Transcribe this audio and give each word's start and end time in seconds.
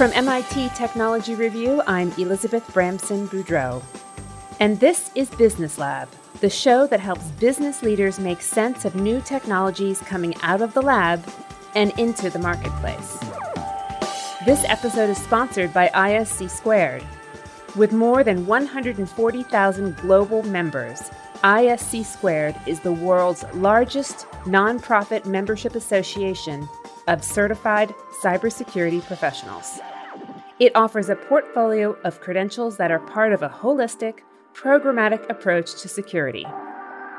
From 0.00 0.12
MIT 0.14 0.70
Technology 0.74 1.34
Review, 1.34 1.82
I'm 1.86 2.10
Elizabeth 2.12 2.66
Bramson 2.68 3.28
Boudreau. 3.28 3.82
And 4.58 4.80
this 4.80 5.10
is 5.14 5.28
Business 5.28 5.76
Lab, 5.76 6.08
the 6.40 6.48
show 6.48 6.86
that 6.86 7.00
helps 7.00 7.30
business 7.32 7.82
leaders 7.82 8.18
make 8.18 8.40
sense 8.40 8.86
of 8.86 8.94
new 8.94 9.20
technologies 9.20 10.00
coming 10.00 10.34
out 10.40 10.62
of 10.62 10.72
the 10.72 10.80
lab 10.80 11.22
and 11.74 11.92
into 11.98 12.30
the 12.30 12.38
marketplace. 12.38 13.18
This 14.46 14.64
episode 14.64 15.10
is 15.10 15.18
sponsored 15.18 15.74
by 15.74 15.88
ISC 15.88 16.48
Squared. 16.48 17.04
With 17.76 17.92
more 17.92 18.24
than 18.24 18.46
140,000 18.46 19.96
global 19.98 20.42
members, 20.44 21.10
ISC 21.44 22.06
Squared 22.06 22.56
is 22.66 22.80
the 22.80 22.90
world's 22.94 23.44
largest 23.52 24.20
nonprofit 24.46 25.26
membership 25.26 25.74
association 25.74 26.66
of 27.06 27.22
certified 27.22 27.94
cybersecurity 28.22 29.04
professionals. 29.04 29.80
It 30.60 30.76
offers 30.76 31.08
a 31.08 31.16
portfolio 31.16 31.96
of 32.04 32.20
credentials 32.20 32.76
that 32.76 32.90
are 32.90 32.98
part 32.98 33.32
of 33.32 33.42
a 33.42 33.48
holistic, 33.48 34.18
programmatic 34.52 35.26
approach 35.30 35.80
to 35.80 35.88
security. 35.88 36.44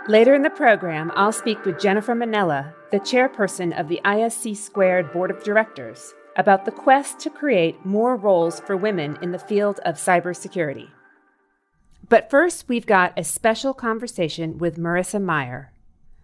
Later 0.08 0.36
in 0.36 0.44
the 0.44 0.52
program, 0.52 1.12
I'll 1.16 1.32
speak 1.32 1.66
with 1.66 1.80
Jennifer 1.80 2.14
Minella, 2.14 2.76
the 2.92 3.00
chairperson 3.00 3.80
of 3.80 3.88
the 3.88 4.00
ISC 4.06 4.56
Squared 4.56 5.12
Board 5.12 5.32
of 5.32 5.44
Directors, 5.44 6.14
about 6.36 6.66
the 6.66 6.72
quest 6.72 7.18
to 7.22 7.32
create 7.32 7.84
more 7.84 8.16
roles 8.16 8.60
for 8.60 8.78
women 8.78 9.18
in 9.24 9.32
the 9.32 9.40
field 9.40 9.80
of 9.86 9.96
cybersecurity. 9.96 10.90
But 12.08 12.30
first, 12.30 12.66
we've 12.68 12.86
got 12.86 13.18
a 13.18 13.24
special 13.24 13.74
conversation 13.74 14.60
with 14.60 14.78
Marissa 14.78 15.20
Mayer. 15.20 15.74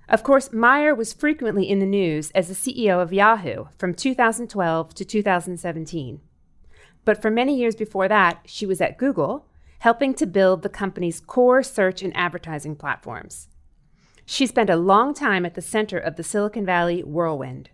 Of 0.07 0.21
course, 0.21 0.53
Mayer 0.53 0.93
was 0.93 1.13
frequently 1.13 1.67
in 1.67 1.79
the 1.79 1.87
news 1.87 2.29
as 2.35 2.47
the 2.47 2.53
CEO 2.53 3.01
of 3.01 3.11
Yahoo 3.11 3.65
from 3.75 3.95
2012 3.95 4.93
to 4.93 5.03
2017. 5.03 6.21
But 7.07 7.21
for 7.21 7.31
many 7.31 7.57
years 7.57 7.77
before 7.77 8.09
that, 8.09 8.41
she 8.43 8.65
was 8.65 8.81
at 8.81 8.97
Google, 8.97 9.47
helping 9.79 10.13
to 10.15 10.25
build 10.25 10.61
the 10.61 10.67
company's 10.67 11.21
core 11.21 11.63
search 11.63 12.01
and 12.01 12.11
advertising 12.17 12.75
platforms. 12.75 13.47
She 14.25 14.45
spent 14.45 14.69
a 14.69 14.75
long 14.75 15.13
time 15.13 15.45
at 15.45 15.55
the 15.55 15.61
center 15.61 15.97
of 15.97 16.17
the 16.17 16.23
Silicon 16.23 16.65
Valley 16.65 17.03
whirlwind. 17.03 17.69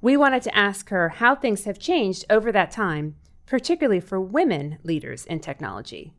We 0.00 0.16
wanted 0.16 0.42
to 0.44 0.56
ask 0.56 0.88
her 0.88 1.10
how 1.10 1.34
things 1.34 1.64
have 1.64 1.78
changed 1.78 2.24
over 2.30 2.50
that 2.50 2.70
time, 2.70 3.16
particularly 3.44 4.00
for 4.00 4.18
women 4.18 4.78
leaders 4.82 5.26
in 5.26 5.40
technology. 5.40 6.14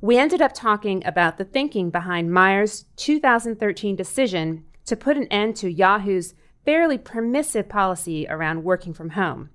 We 0.00 0.18
ended 0.18 0.42
up 0.42 0.54
talking 0.54 1.06
about 1.06 1.38
the 1.38 1.44
thinking 1.44 1.90
behind 1.90 2.34
Mayer's 2.34 2.86
2013 2.96 3.94
decision 3.94 4.64
to 4.86 4.96
put 4.96 5.16
an 5.16 5.28
end 5.28 5.54
to 5.58 5.70
Yahoo's 5.70 6.34
fairly 6.64 6.98
permissive 6.98 7.68
policy 7.68 8.26
around 8.28 8.64
working 8.64 8.92
from 8.92 9.10
home 9.10 9.50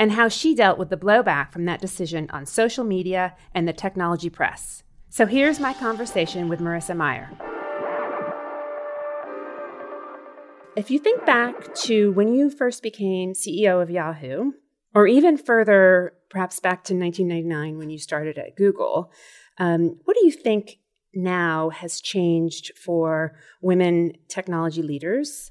and 0.00 0.12
how 0.12 0.28
she 0.28 0.54
dealt 0.54 0.78
with 0.78 0.88
the 0.88 0.96
blowback 0.96 1.52
from 1.52 1.66
that 1.66 1.78
decision 1.78 2.26
on 2.30 2.46
social 2.46 2.84
media 2.84 3.36
and 3.54 3.68
the 3.68 3.72
technology 3.72 4.30
press. 4.30 4.82
So 5.10 5.26
here's 5.26 5.60
my 5.60 5.74
conversation 5.74 6.48
with 6.48 6.58
Marissa 6.58 6.96
Mayer. 6.96 7.30
If 10.74 10.90
you 10.90 10.98
think 10.98 11.26
back 11.26 11.74
to 11.74 12.12
when 12.12 12.32
you 12.32 12.48
first 12.48 12.82
became 12.82 13.34
CEO 13.34 13.82
of 13.82 13.90
Yahoo, 13.90 14.52
or 14.94 15.06
even 15.06 15.36
further, 15.36 16.14
perhaps 16.30 16.60
back 16.60 16.82
to 16.84 16.94
1999 16.94 17.76
when 17.76 17.90
you 17.90 17.98
started 17.98 18.38
at 18.38 18.56
Google, 18.56 19.12
um, 19.58 20.00
what 20.04 20.16
do 20.18 20.24
you 20.24 20.32
think 20.32 20.78
now 21.12 21.68
has 21.68 22.00
changed 22.00 22.72
for 22.78 23.36
women 23.60 24.12
technology 24.28 24.82
leaders? 24.82 25.50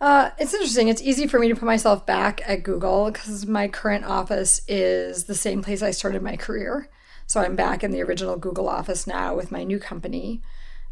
Uh, 0.00 0.30
it's 0.38 0.52
interesting. 0.52 0.88
It's 0.88 1.00
easy 1.02 1.26
for 1.26 1.38
me 1.38 1.48
to 1.48 1.54
put 1.54 1.64
myself 1.64 2.04
back 2.04 2.42
at 2.46 2.62
Google 2.62 3.10
because 3.10 3.46
my 3.46 3.66
current 3.66 4.04
office 4.04 4.60
is 4.68 5.24
the 5.24 5.34
same 5.34 5.62
place 5.62 5.82
I 5.82 5.90
started 5.90 6.22
my 6.22 6.36
career. 6.36 6.88
So 7.26 7.40
I'm 7.40 7.56
back 7.56 7.82
in 7.82 7.90
the 7.90 8.02
original 8.02 8.36
Google 8.36 8.68
office 8.68 9.06
now 9.06 9.34
with 9.34 9.50
my 9.50 9.64
new 9.64 9.78
company. 9.78 10.42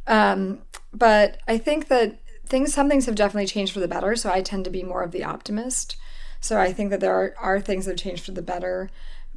Um, 0.07 0.63
but 0.93 1.39
I 1.47 1.59
think 1.59 1.89
that 1.89 2.21
things, 2.47 2.73
some 2.73 2.89
things 2.89 3.07
have 3.07 3.15
definitely 3.15 3.47
changed 3.47 3.73
for 3.73 3.81
the 3.81 3.89
better. 3.89 4.17
So 4.17 4.31
I 4.33 4.41
tend 4.41 4.65
to 4.65 4.71
be 4.71 4.83
more 4.83 5.03
of 5.03 5.13
the 5.13 5.25
optimist. 5.25 5.97
So 6.41 6.59
I 6.59 6.73
think 6.73 6.91
that 6.91 7.01
there 7.01 7.15
are, 7.15 7.35
are 7.39 7.61
things 7.61 7.85
that 7.85 7.93
have 7.93 8.01
changed 8.01 8.25
for 8.25 8.33
the 8.33 8.43
better. 8.43 8.91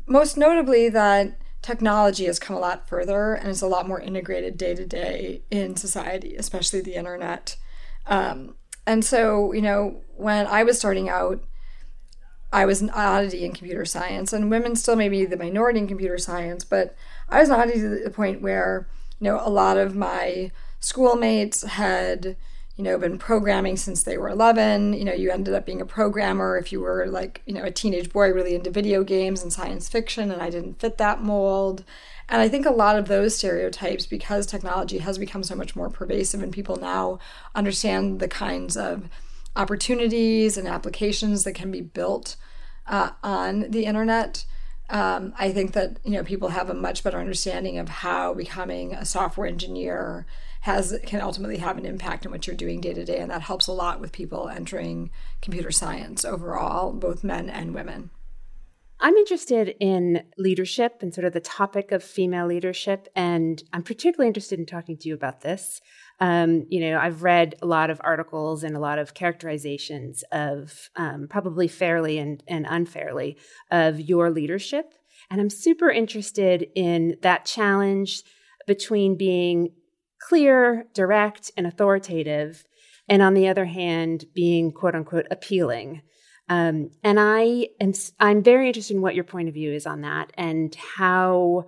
Most 0.07 0.37
notably, 0.37 0.89
that 0.89 1.39
technology 1.61 2.25
has 2.25 2.39
come 2.39 2.55
a 2.55 2.59
lot 2.59 2.87
further 2.87 3.33
and 3.33 3.49
is 3.49 3.61
a 3.61 3.67
lot 3.67 3.87
more 3.87 3.99
integrated 3.99 4.57
day 4.57 4.73
to 4.75 4.85
day 4.85 5.41
in 5.51 5.75
society, 5.75 6.35
especially 6.35 6.81
the 6.81 6.95
internet. 6.95 7.57
Um, 8.05 8.55
and 8.87 9.05
so, 9.05 9.51
you 9.51 9.61
know, 9.61 9.97
when 10.15 10.47
I 10.47 10.63
was 10.63 10.79
starting 10.79 11.09
out, 11.09 11.43
I 12.51 12.65
was 12.65 12.81
an 12.81 12.89
oddity 12.91 13.43
in 13.43 13.51
computer 13.53 13.83
science, 13.83 14.31
and 14.31 14.49
women 14.49 14.75
still 14.75 14.95
may 14.95 15.09
be 15.09 15.25
the 15.25 15.35
minority 15.35 15.79
in 15.79 15.87
computer 15.87 16.17
science, 16.17 16.63
but 16.63 16.95
I 17.27 17.41
was 17.41 17.49
an 17.49 17.59
oddity 17.59 17.81
to 17.81 17.89
the 18.03 18.09
point 18.09 18.41
where, 18.41 18.87
you 19.19 19.25
know, 19.25 19.41
a 19.43 19.49
lot 19.49 19.77
of 19.77 19.95
my 19.95 20.51
schoolmates 20.79 21.63
had, 21.63 22.37
you 22.77 22.83
know, 22.85 22.97
been 22.97 23.17
programming 23.17 23.75
since 23.75 24.03
they 24.03 24.17
were 24.17 24.29
11. 24.29 24.93
You 24.93 25.03
know, 25.03 25.13
you 25.13 25.29
ended 25.29 25.53
up 25.53 25.65
being 25.65 25.81
a 25.81 25.85
programmer 25.85 26.57
if 26.57 26.71
you 26.71 26.79
were 26.79 27.05
like, 27.07 27.41
you 27.45 27.53
know, 27.53 27.63
a 27.63 27.71
teenage 27.71 28.11
boy 28.13 28.31
really 28.31 28.55
into 28.55 28.71
video 28.71 29.03
games 29.03 29.43
and 29.43 29.51
science 29.51 29.89
fiction, 29.89 30.31
and 30.31 30.41
I 30.41 30.49
didn't 30.49 30.79
fit 30.79 30.97
that 30.99 31.21
mold. 31.21 31.83
And 32.29 32.41
I 32.41 32.49
think 32.49 32.65
a 32.65 32.71
lot 32.71 32.97
of 32.97 33.07
those 33.07 33.37
stereotypes, 33.37 34.05
because 34.05 34.45
technology 34.45 34.97
has 34.97 35.17
become 35.17 35.43
so 35.43 35.55
much 35.55 35.75
more 35.75 35.89
pervasive 35.89 36.43
and 36.43 36.51
people 36.51 36.75
now 36.75 37.19
understand 37.55 38.19
the 38.19 38.27
kinds 38.27 38.75
of 38.75 39.09
opportunities 39.55 40.57
and 40.57 40.67
applications 40.67 41.43
that 41.43 41.53
can 41.53 41.71
be 41.71 41.81
built 41.81 42.35
uh, 42.85 43.11
on 43.23 43.71
the 43.71 43.85
internet. 43.85 44.45
Um, 44.89 45.33
I 45.37 45.51
think 45.51 45.73
that 45.73 45.99
you 46.05 46.11
know 46.11 46.23
people 46.23 46.49
have 46.49 46.69
a 46.69 46.73
much 46.73 47.03
better 47.03 47.19
understanding 47.19 47.77
of 47.77 47.89
how 47.89 48.33
becoming 48.33 48.93
a 48.93 49.05
software 49.05 49.47
engineer 49.47 50.25
has 50.61 50.97
can 51.05 51.19
ultimately 51.19 51.57
have 51.57 51.77
an 51.77 51.85
impact 51.85 52.25
on 52.25 52.31
what 52.31 52.47
you're 52.47 52.55
doing 52.55 52.79
day 52.79 52.93
to 52.93 53.03
day, 53.03 53.17
and 53.17 53.29
that 53.31 53.41
helps 53.41 53.67
a 53.67 53.73
lot 53.73 53.99
with 53.99 54.13
people 54.13 54.47
entering 54.47 55.09
computer 55.41 55.71
science 55.71 56.23
overall, 56.23 56.93
both 56.93 57.23
men 57.23 57.49
and 57.49 57.73
women. 57.73 58.11
I'm 58.99 59.15
interested 59.15 59.75
in 59.79 60.23
leadership 60.39 60.97
and 61.01 61.13
sort 61.13 61.25
of 61.25 61.33
the 61.33 61.39
topic 61.39 61.91
of 61.91 62.03
female 62.03 62.47
leadership, 62.47 63.07
and 63.15 63.61
I'm 63.71 63.83
particularly 63.83 64.27
interested 64.27 64.57
in 64.57 64.65
talking 64.65 64.97
to 64.97 65.07
you 65.07 65.13
about 65.13 65.41
this. 65.41 65.81
Um, 66.19 66.65
you 66.69 66.79
know, 66.79 66.97
I've 66.97 67.21
read 67.21 67.55
a 67.61 67.67
lot 67.67 67.91
of 67.91 68.01
articles 68.03 68.63
and 68.63 68.75
a 68.75 68.79
lot 68.79 68.97
of 68.97 69.13
characterizations 69.13 70.23
of 70.31 70.89
um, 70.95 71.27
probably 71.29 71.67
fairly 71.67 72.17
and, 72.17 72.41
and 72.47 72.65
unfairly 72.67 73.37
of 73.69 73.99
your 73.99 74.31
leadership. 74.31 74.95
And 75.29 75.39
I'm 75.39 75.51
super 75.51 75.91
interested 75.91 76.67
in 76.75 77.17
that 77.21 77.45
challenge 77.45 78.23
between 78.65 79.15
being 79.15 79.73
clear, 80.19 80.85
direct, 80.95 81.51
and 81.55 81.67
authoritative, 81.67 82.63
and 83.07 83.21
on 83.21 83.35
the 83.35 83.47
other 83.47 83.65
hand, 83.65 84.25
being 84.33 84.71
quote 84.71 84.95
unquote 84.95 85.27
appealing. 85.29 86.01
Um, 86.49 86.91
and 87.03 87.19
I 87.19 87.69
am 87.79 87.93
I'm 88.19 88.41
very 88.41 88.67
interested 88.67 88.95
in 88.95 89.01
what 89.01 89.15
your 89.15 89.23
point 89.23 89.47
of 89.47 89.53
view 89.53 89.73
is 89.73 89.85
on 89.85 90.01
that 90.01 90.31
and 90.35 90.73
how 90.75 91.65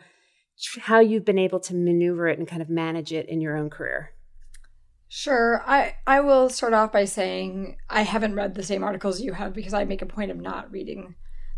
how 0.81 0.99
you've 0.99 1.25
been 1.25 1.39
able 1.39 1.59
to 1.61 1.75
maneuver 1.75 2.27
it 2.27 2.39
and 2.39 2.47
kind 2.47 2.61
of 2.61 2.69
manage 2.69 3.11
it 3.11 3.27
in 3.27 3.41
your 3.41 3.57
own 3.57 3.69
career. 3.69 4.11
Sure. 5.07 5.63
I, 5.65 5.95
I 6.05 6.19
will 6.19 6.49
start 6.49 6.73
off 6.73 6.91
by 6.91 7.05
saying 7.05 7.77
I 7.89 8.03
haven't 8.03 8.35
read 8.35 8.53
the 8.53 8.63
same 8.63 8.83
articles 8.83 9.21
you 9.21 9.33
have 9.33 9.53
because 9.53 9.73
I 9.73 9.83
make 9.83 10.01
a 10.01 10.05
point 10.05 10.31
of 10.31 10.37
not 10.37 10.71
reading 10.71 11.15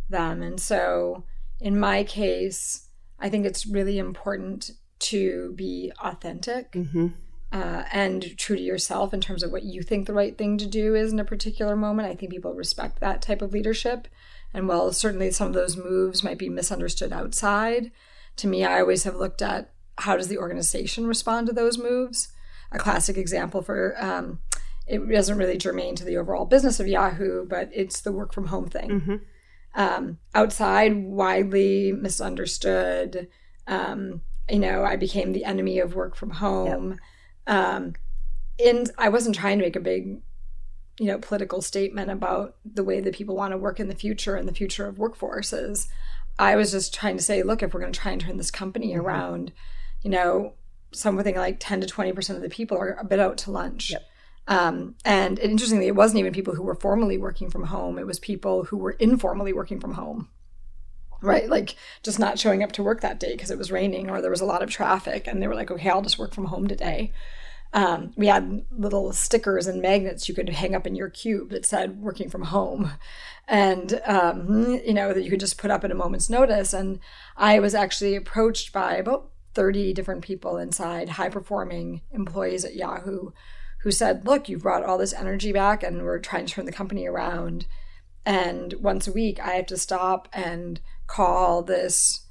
them. 0.09 0.41
And 0.41 0.59
so 0.59 1.25
in 1.59 1.77
my 1.79 2.03
case, 2.03 2.87
I 3.19 3.29
think 3.29 3.45
it's 3.45 3.65
really 3.65 3.97
important 3.97 4.71
to 4.99 5.53
be 5.55 5.91
authentic. 6.01 6.71
Mm-hmm 6.71 7.07
uh, 7.51 7.83
and 7.91 8.37
true 8.37 8.55
to 8.55 8.61
yourself 8.61 9.13
in 9.13 9.19
terms 9.19 9.43
of 9.43 9.51
what 9.51 9.63
you 9.63 9.81
think 9.81 10.07
the 10.07 10.13
right 10.13 10.37
thing 10.37 10.57
to 10.57 10.65
do 10.65 10.95
is 10.95 11.11
in 11.11 11.19
a 11.19 11.25
particular 11.25 11.75
moment. 11.75 12.07
I 12.07 12.15
think 12.15 12.31
people 12.31 12.53
respect 12.53 12.99
that 12.99 13.21
type 13.21 13.41
of 13.41 13.51
leadership. 13.51 14.07
And 14.53 14.67
while 14.67 14.91
certainly 14.93 15.31
some 15.31 15.47
of 15.47 15.53
those 15.53 15.77
moves 15.77 16.23
might 16.23 16.37
be 16.37 16.49
misunderstood 16.49 17.11
outside, 17.11 17.91
to 18.37 18.47
me, 18.47 18.63
I 18.63 18.79
always 18.79 19.03
have 19.03 19.15
looked 19.15 19.41
at 19.41 19.73
how 19.97 20.15
does 20.15 20.29
the 20.29 20.37
organization 20.37 21.07
respond 21.07 21.47
to 21.47 21.53
those 21.53 21.77
moves. 21.77 22.29
A 22.71 22.79
classic 22.79 23.17
example 23.17 23.61
for 23.61 23.95
um, 24.01 24.39
it 24.87 25.01
isn't 25.01 25.37
really 25.37 25.57
germane 25.57 25.95
to 25.95 26.05
the 26.05 26.17
overall 26.17 26.45
business 26.45 26.79
of 26.79 26.87
Yahoo, 26.87 27.45
but 27.45 27.69
it's 27.73 27.99
the 27.99 28.13
work 28.13 28.33
from 28.33 28.47
home 28.47 28.69
thing. 28.69 28.89
Mm-hmm. 28.89 29.15
Um, 29.75 30.19
outside, 30.33 31.03
widely 31.03 31.91
misunderstood. 31.91 33.27
Um, 33.67 34.21
you 34.49 34.59
know, 34.59 34.83
I 34.85 34.95
became 34.95 35.33
the 35.33 35.45
enemy 35.45 35.79
of 35.79 35.95
work 35.95 36.15
from 36.15 36.31
home. 36.31 36.91
Yep 36.91 36.99
um, 37.47 37.93
and 38.63 38.91
I 38.97 39.09
wasn't 39.09 39.35
trying 39.35 39.57
to 39.59 39.65
make 39.65 39.75
a 39.75 39.81
big, 39.81 40.21
you 40.99 41.07
know, 41.07 41.17
political 41.17 41.61
statement 41.61 42.11
about 42.11 42.55
the 42.65 42.83
way 42.83 42.99
that 42.99 43.15
people 43.15 43.35
want 43.35 43.51
to 43.51 43.57
work 43.57 43.79
in 43.79 43.87
the 43.87 43.95
future 43.95 44.35
and 44.35 44.47
the 44.47 44.53
future 44.53 44.87
of 44.87 44.97
workforces. 44.97 45.87
I 46.37 46.55
was 46.55 46.71
just 46.71 46.93
trying 46.93 47.17
to 47.17 47.23
say, 47.23 47.43
look, 47.43 47.63
if 47.63 47.73
we're 47.73 47.79
going 47.79 47.93
to 47.93 47.99
try 47.99 48.11
and 48.11 48.21
turn 48.21 48.37
this 48.37 48.51
company 48.51 48.91
mm-hmm. 48.91 49.01
around, 49.01 49.51
you 50.01 50.09
know, 50.09 50.53
something 50.91 51.35
like 51.35 51.57
10 51.59 51.81
to 51.81 51.87
20% 51.87 52.35
of 52.35 52.41
the 52.41 52.49
people 52.49 52.77
are 52.77 52.97
a 52.99 53.05
bit 53.05 53.19
out 53.19 53.37
to 53.39 53.51
lunch. 53.51 53.91
Yep. 53.91 54.07
Um, 54.47 54.95
and 55.05 55.39
interestingly, 55.39 55.87
it 55.87 55.95
wasn't 55.95 56.19
even 56.19 56.33
people 56.33 56.55
who 56.55 56.63
were 56.63 56.75
formally 56.75 57.17
working 57.17 57.49
from 57.49 57.65
home, 57.65 57.97
it 57.97 58.07
was 58.07 58.19
people 58.19 58.65
who 58.65 58.77
were 58.77 58.91
informally 58.91 59.53
working 59.53 59.79
from 59.79 59.93
home. 59.93 60.29
Right? 61.21 61.49
Like 61.49 61.75
just 62.03 62.19
not 62.19 62.39
showing 62.39 62.63
up 62.63 62.71
to 62.73 62.83
work 62.83 63.01
that 63.01 63.19
day 63.19 63.31
because 63.33 63.51
it 63.51 63.57
was 63.57 63.71
raining 63.71 64.09
or 64.09 64.21
there 64.21 64.31
was 64.31 64.41
a 64.41 64.45
lot 64.45 64.63
of 64.63 64.69
traffic. 64.69 65.27
And 65.27 65.41
they 65.41 65.47
were 65.47 65.55
like, 65.55 65.71
okay, 65.71 65.89
I'll 65.89 66.01
just 66.01 66.19
work 66.19 66.33
from 66.33 66.45
home 66.45 66.67
today. 66.67 67.13
Um, 67.73 68.11
we 68.17 68.27
had 68.27 68.65
little 68.69 69.13
stickers 69.13 69.65
and 69.65 69.81
magnets 69.81 70.27
you 70.27 70.35
could 70.35 70.49
hang 70.49 70.75
up 70.75 70.85
in 70.85 70.95
your 70.95 71.09
cube 71.09 71.51
that 71.51 71.65
said 71.65 72.01
working 72.01 72.29
from 72.29 72.43
home. 72.43 72.91
And, 73.47 74.01
um, 74.05 74.81
you 74.85 74.93
know, 74.93 75.13
that 75.13 75.23
you 75.23 75.29
could 75.29 75.39
just 75.39 75.57
put 75.57 75.71
up 75.71 75.83
at 75.83 75.91
a 75.91 75.95
moment's 75.95 76.29
notice. 76.29 76.73
And 76.73 76.99
I 77.37 77.59
was 77.59 77.73
actually 77.73 78.15
approached 78.15 78.73
by 78.73 78.95
about 78.95 79.29
30 79.53 79.93
different 79.93 80.21
people 80.21 80.57
inside, 80.57 81.09
high 81.09 81.29
performing 81.29 82.01
employees 82.11 82.65
at 82.65 82.75
Yahoo, 82.75 83.31
who 83.83 83.91
said, 83.91 84.25
Look, 84.25 84.47
you've 84.47 84.63
brought 84.63 84.83
all 84.83 84.97
this 84.97 85.13
energy 85.13 85.51
back 85.51 85.83
and 85.83 86.03
we're 86.03 86.19
trying 86.19 86.45
to 86.45 86.53
turn 86.53 86.65
the 86.65 86.71
company 86.71 87.07
around. 87.07 87.65
And 88.25 88.73
once 88.73 89.07
a 89.07 89.11
week, 89.11 89.39
I 89.39 89.53
have 89.53 89.65
to 89.67 89.77
stop 89.77 90.27
and 90.31 90.79
call 91.11 91.61
this 91.61 92.25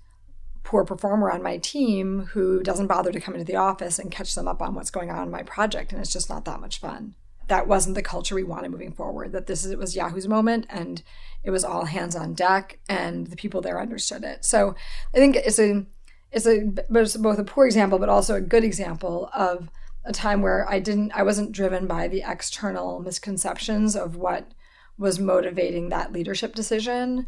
poor 0.63 0.85
performer 0.85 1.31
on 1.31 1.43
my 1.43 1.59
team 1.59 2.29
who 2.33 2.63
doesn't 2.63 2.87
bother 2.87 3.13
to 3.13 3.21
come 3.21 3.35
into 3.35 3.45
the 3.45 3.57
office 3.57 3.99
and 3.99 4.11
catch 4.11 4.35
them 4.35 4.49
up 4.49 4.63
on 4.63 4.75
what's 4.75 4.91
going 4.91 5.11
on 5.11 5.25
in 5.25 5.31
my 5.31 5.43
project. 5.43 5.93
And 5.93 6.01
it's 6.01 6.13
just 6.13 6.31
not 6.31 6.47
that 6.47 6.61
much 6.61 6.81
fun. 6.81 7.15
That 7.49 7.67
wasn't 7.67 7.95
the 7.95 8.03
culture 8.03 8.35
we 8.35 8.45
wanted 8.45 8.71
moving 8.71 8.93
forward. 8.93 9.33
That 9.33 9.47
this 9.47 9.65
is, 9.65 9.71
it 9.71 9.79
was 9.79 9.97
Yahoo's 9.97 10.29
moment 10.29 10.67
and 10.71 11.03
it 11.43 11.51
was 11.51 11.65
all 11.65 11.85
hands 11.85 12.17
on 12.17 12.33
deck 12.33 12.79
and 12.89 13.27
the 13.27 13.37
people 13.37 13.61
there 13.61 13.81
understood 13.81 14.25
it. 14.25 14.45
So 14.45 14.75
I 15.15 15.19
think 15.19 15.37
it's 15.37 15.59
a 15.59 15.85
it's 16.33 16.47
a 16.47 16.73
it's 16.89 17.17
both 17.17 17.39
a 17.39 17.45
poor 17.45 17.67
example 17.67 17.99
but 17.99 18.09
also 18.09 18.37
a 18.37 18.41
good 18.41 18.65
example 18.65 19.29
of 19.35 19.69
a 20.05 20.13
time 20.13 20.41
where 20.41 20.67
I 20.71 20.79
didn't 20.79 21.13
I 21.13 21.23
wasn't 21.23 21.53
driven 21.53 21.87
by 21.87 22.09
the 22.09 22.23
external 22.25 23.01
misconceptions 23.01 23.95
of 23.97 24.17
what 24.17 24.53
was 24.97 25.19
motivating 25.19 25.89
that 25.89 26.13
leadership 26.13 26.55
decision. 26.55 27.27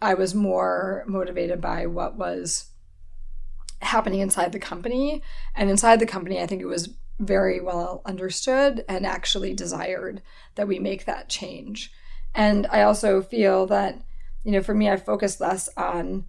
I 0.00 0.14
was 0.14 0.34
more 0.34 1.04
motivated 1.06 1.60
by 1.60 1.86
what 1.86 2.16
was 2.16 2.70
happening 3.80 4.20
inside 4.20 4.52
the 4.52 4.58
company. 4.58 5.22
And 5.54 5.70
inside 5.70 6.00
the 6.00 6.06
company, 6.06 6.40
I 6.40 6.46
think 6.46 6.62
it 6.62 6.66
was 6.66 6.94
very 7.18 7.60
well 7.60 8.02
understood 8.04 8.84
and 8.88 9.04
actually 9.04 9.54
desired 9.54 10.22
that 10.54 10.68
we 10.68 10.78
make 10.78 11.04
that 11.04 11.28
change. 11.28 11.92
And 12.34 12.66
I 12.70 12.82
also 12.82 13.22
feel 13.22 13.66
that, 13.66 14.00
you 14.44 14.52
know, 14.52 14.62
for 14.62 14.74
me, 14.74 14.88
I 14.88 14.96
focused 14.96 15.40
less 15.40 15.68
on 15.76 16.24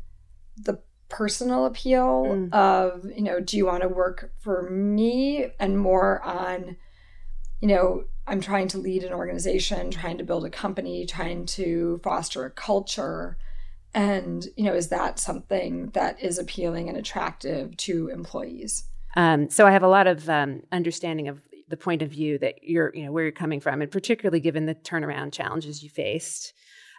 the 0.58 0.82
personal 1.10 1.66
appeal 1.66 2.26
mm. 2.26 2.54
of, 2.54 3.06
you 3.06 3.22
know, 3.22 3.40
do 3.40 3.58
you 3.58 3.66
want 3.66 3.84
to 3.84 3.90
work 3.90 4.32
for 4.40 4.70
me 4.70 5.52
and 5.60 5.78
more 5.78 6.22
on, 6.24 6.78
you 7.62 7.68
know, 7.68 8.06
I'm 8.26 8.42
trying 8.42 8.68
to 8.70 8.78
lead 8.78 9.04
an 9.04 9.14
organization, 9.14 9.90
trying 9.90 10.20
to 10.20 10.24
build 10.24 10.46
a 10.46 10.52
company, 10.52 11.06
trying 11.06 11.46
to 11.48 12.00
foster 12.04 12.46
a 12.46 12.52
culture 12.52 13.38
and 13.94 14.48
you 14.56 14.66
know 14.66 14.74
is 14.74 14.90
that 14.90 15.20
something 15.20 15.90
that 15.92 16.22
is 16.22 16.38
appealing 16.38 16.90
and 16.90 16.98
attractive 16.98 17.76
to 17.78 18.10
employees? 18.10 18.86
Um, 19.16 19.50
so 19.50 19.66
i 19.66 19.72
have 19.72 19.84
a 19.84 19.88
lot 19.88 20.08
of 20.08 20.30
um, 20.30 20.62
understanding 20.72 21.28
of 21.28 21.42
the 21.68 21.78
point 21.78 22.02
of 22.02 22.10
view 22.10 22.38
that 22.40 22.56
you're 22.64 22.92
you 22.96 23.06
know 23.06 23.12
where 23.12 23.24
you're 23.24 23.32
coming 23.32 23.60
from 23.60 23.82
and 23.82 23.92
particularly 23.92 24.40
given 24.40 24.66
the 24.66 24.76
turnaround 24.76 25.32
challenges 25.32 25.84
you 25.84 25.90
faced. 25.90 26.54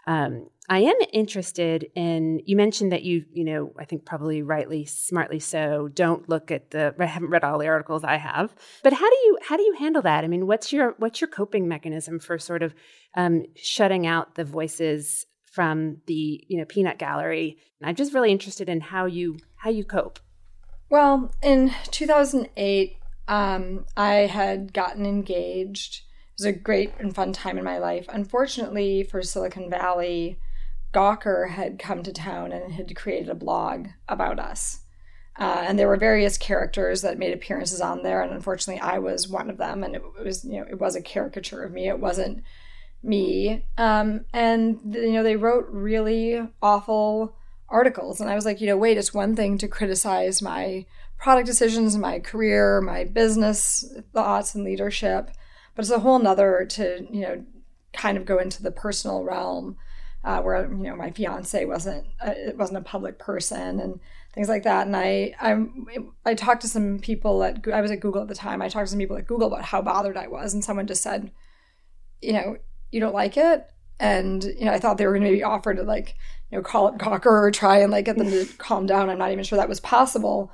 Um, 0.06 0.48
i 0.70 0.78
am 0.78 0.96
interested 1.12 1.87
in 1.94 2.40
you 2.46 2.56
mentioned 2.56 2.90
that 2.90 3.02
you 3.02 3.26
you 3.34 3.44
know 3.44 3.75
i 3.78 3.84
think 3.84 4.06
probably 4.06 4.40
rightly 4.40 4.87
smartly 4.87 5.38
so 5.38 5.88
don't 5.88 6.26
look 6.26 6.50
at 6.50 6.70
the 6.70 6.94
i 6.98 7.04
haven't 7.04 7.28
read 7.28 7.44
all 7.44 7.58
the 7.58 7.66
articles 7.66 8.02
i 8.02 8.16
have 8.16 8.54
but 8.82 8.94
how 8.94 9.10
do 9.10 9.16
you 9.16 9.31
how 9.42 9.56
do 9.56 9.62
you 9.62 9.75
handle 9.75 10.02
that? 10.02 10.25
I 10.25 10.28
mean 10.28 10.46
what's 10.46 10.72
your 10.72 10.94
what's 10.98 11.20
your 11.20 11.28
coping 11.28 11.66
mechanism 11.66 12.20
for 12.20 12.38
sort 12.38 12.62
of 12.62 12.75
um, 13.14 13.44
shutting 13.56 14.06
out 14.06 14.37
the 14.37 14.44
voices 14.44 15.26
from 15.50 15.99
the 16.06 16.44
you 16.49 16.56
know 16.56 16.64
peanut 16.64 16.99
gallery. 16.99 17.58
And 17.81 17.88
i'm 17.88 17.97
just 17.97 18.14
really 18.14 18.31
interested 18.31 18.69
in 18.69 18.81
how 18.81 19.06
you 19.06 19.38
how 19.56 19.70
you 19.70 19.85
cope. 19.85 20.19
Well 20.88 21.32
in 21.43 21.73
2008 21.91 22.97
um, 23.29 23.85
i 23.97 24.12
had 24.12 24.73
gotten 24.73 25.05
engaged. 25.05 26.02
It 26.38 26.43
was 26.43 26.47
a 26.47 26.52
great 26.52 26.94
and 26.99 27.14
fun 27.14 27.32
time 27.32 27.58
in 27.58 27.64
my 27.64 27.79
life. 27.79 28.06
Unfortunately 28.08 29.02
for 29.02 29.23
silicon 29.23 29.69
valley 29.69 30.38
gawker 30.94 31.50
had 31.50 31.79
come 31.79 32.02
to 32.02 32.12
town 32.12 32.50
and 32.52 32.73
had 32.73 32.97
created 32.97 33.29
a 33.29 33.35
blog 33.35 33.88
about 34.08 34.38
us. 34.38 34.81
Uh, 35.38 35.64
and 35.67 35.79
there 35.79 35.87
were 35.87 35.97
various 35.97 36.37
characters 36.37 37.02
that 37.02 37.19
made 37.19 37.32
appearances 37.32 37.81
on 37.81 38.02
there 38.02 38.20
and 38.20 38.32
unfortunately 38.32 38.81
i 38.81 38.99
was 38.99 39.29
one 39.29 39.49
of 39.49 39.56
them 39.56 39.82
and 39.82 39.94
it 39.94 40.02
was 40.23 40.44
you 40.44 40.58
know 40.61 40.67
it 40.69 40.79
was 40.79 40.94
a 40.94 41.02
caricature 41.02 41.62
of 41.64 41.73
me. 41.73 41.88
It 41.88 41.99
wasn't 41.99 42.44
me. 43.02 43.64
Um, 43.79 44.25
and, 44.32 44.81
you 44.94 45.12
know, 45.12 45.23
they 45.23 45.37
wrote 45.37 45.67
really 45.69 46.41
awful 46.62 47.35
articles. 47.69 48.20
And 48.20 48.29
I 48.29 48.35
was 48.35 48.44
like, 48.44 48.61
you 48.61 48.67
know, 48.67 48.76
wait, 48.76 48.99
it's 48.99 49.14
one 49.14 49.37
thing 49.37 49.58
to 49.58 49.69
criticize 49.69 50.43
my 50.43 50.85
product 51.19 51.47
decisions, 51.47 51.97
my 51.97 52.19
career, 52.19 52.81
my 52.81 53.05
business 53.05 53.85
thoughts 54.12 54.55
and 54.55 54.64
leadership, 54.64 55.31
but 55.75 55.82
it's 55.82 55.91
a 55.91 56.00
whole 56.00 56.19
nother 56.19 56.67
to, 56.70 57.06
you 57.11 57.20
know, 57.20 57.44
kind 57.93 58.17
of 58.17 58.25
go 58.25 58.38
into 58.38 58.62
the 58.62 58.70
personal 58.70 59.23
realm. 59.23 59.76
Uh, 60.23 60.38
where 60.43 60.70
you 60.70 60.82
know 60.82 60.94
my 60.94 61.11
fiance 61.11 61.64
wasn't 61.64 62.05
uh, 62.20 62.35
it 62.37 62.58
wasn't 62.58 62.76
a 62.76 62.82
public 62.82 63.19
person 63.19 63.81
and 63.81 63.99
things 64.35 64.50
like 64.50 64.64
that 64.64 64.87
and 64.87 64.94
I 64.94 65.35
I 65.41 65.64
I 66.26 66.35
talked 66.35 66.61
to 66.61 66.69
some 66.69 66.99
people 66.99 67.43
at 67.43 67.67
I 67.73 67.81
was 67.81 67.91
at 67.91 68.00
Google 68.00 68.20
at 68.20 68.29
the 68.29 68.35
time 68.35 68.61
I 68.61 68.69
talked 68.69 68.88
to 68.88 68.91
some 68.91 68.99
people 68.99 69.17
at 69.17 69.26
Google 69.26 69.47
about 69.47 69.64
how 69.64 69.81
bothered 69.81 70.19
I 70.19 70.26
was 70.26 70.52
and 70.52 70.62
someone 70.62 70.87
just 70.87 71.02
said 71.02 71.31
you 72.20 72.35
know 72.35 72.58
you 72.90 73.00
don't 73.00 73.14
like 73.14 73.37
it. 73.37 73.66
And 73.98 74.42
you 74.42 74.64
know 74.64 74.72
i 74.72 74.78
thought 74.78 74.96
they 74.96 75.06
were 75.06 75.12
going 75.12 75.31
to 75.31 75.37
be 75.37 75.42
offered 75.42 75.76
to 75.76 75.82
like 75.82 76.16
you 76.50 76.56
know 76.56 76.62
call 76.62 76.87
up 76.87 76.96
gawker 76.96 77.26
or 77.26 77.50
try 77.50 77.81
and 77.81 77.92
like 77.92 78.06
get 78.06 78.16
them 78.16 78.31
to 78.31 78.46
calm 78.58 78.87
down. 78.87 79.10
I'm 79.10 79.19
not 79.19 79.32
even 79.32 79.44
sure 79.44 79.58
that 79.58 79.69
was 79.69 79.81
possible. 79.81 80.52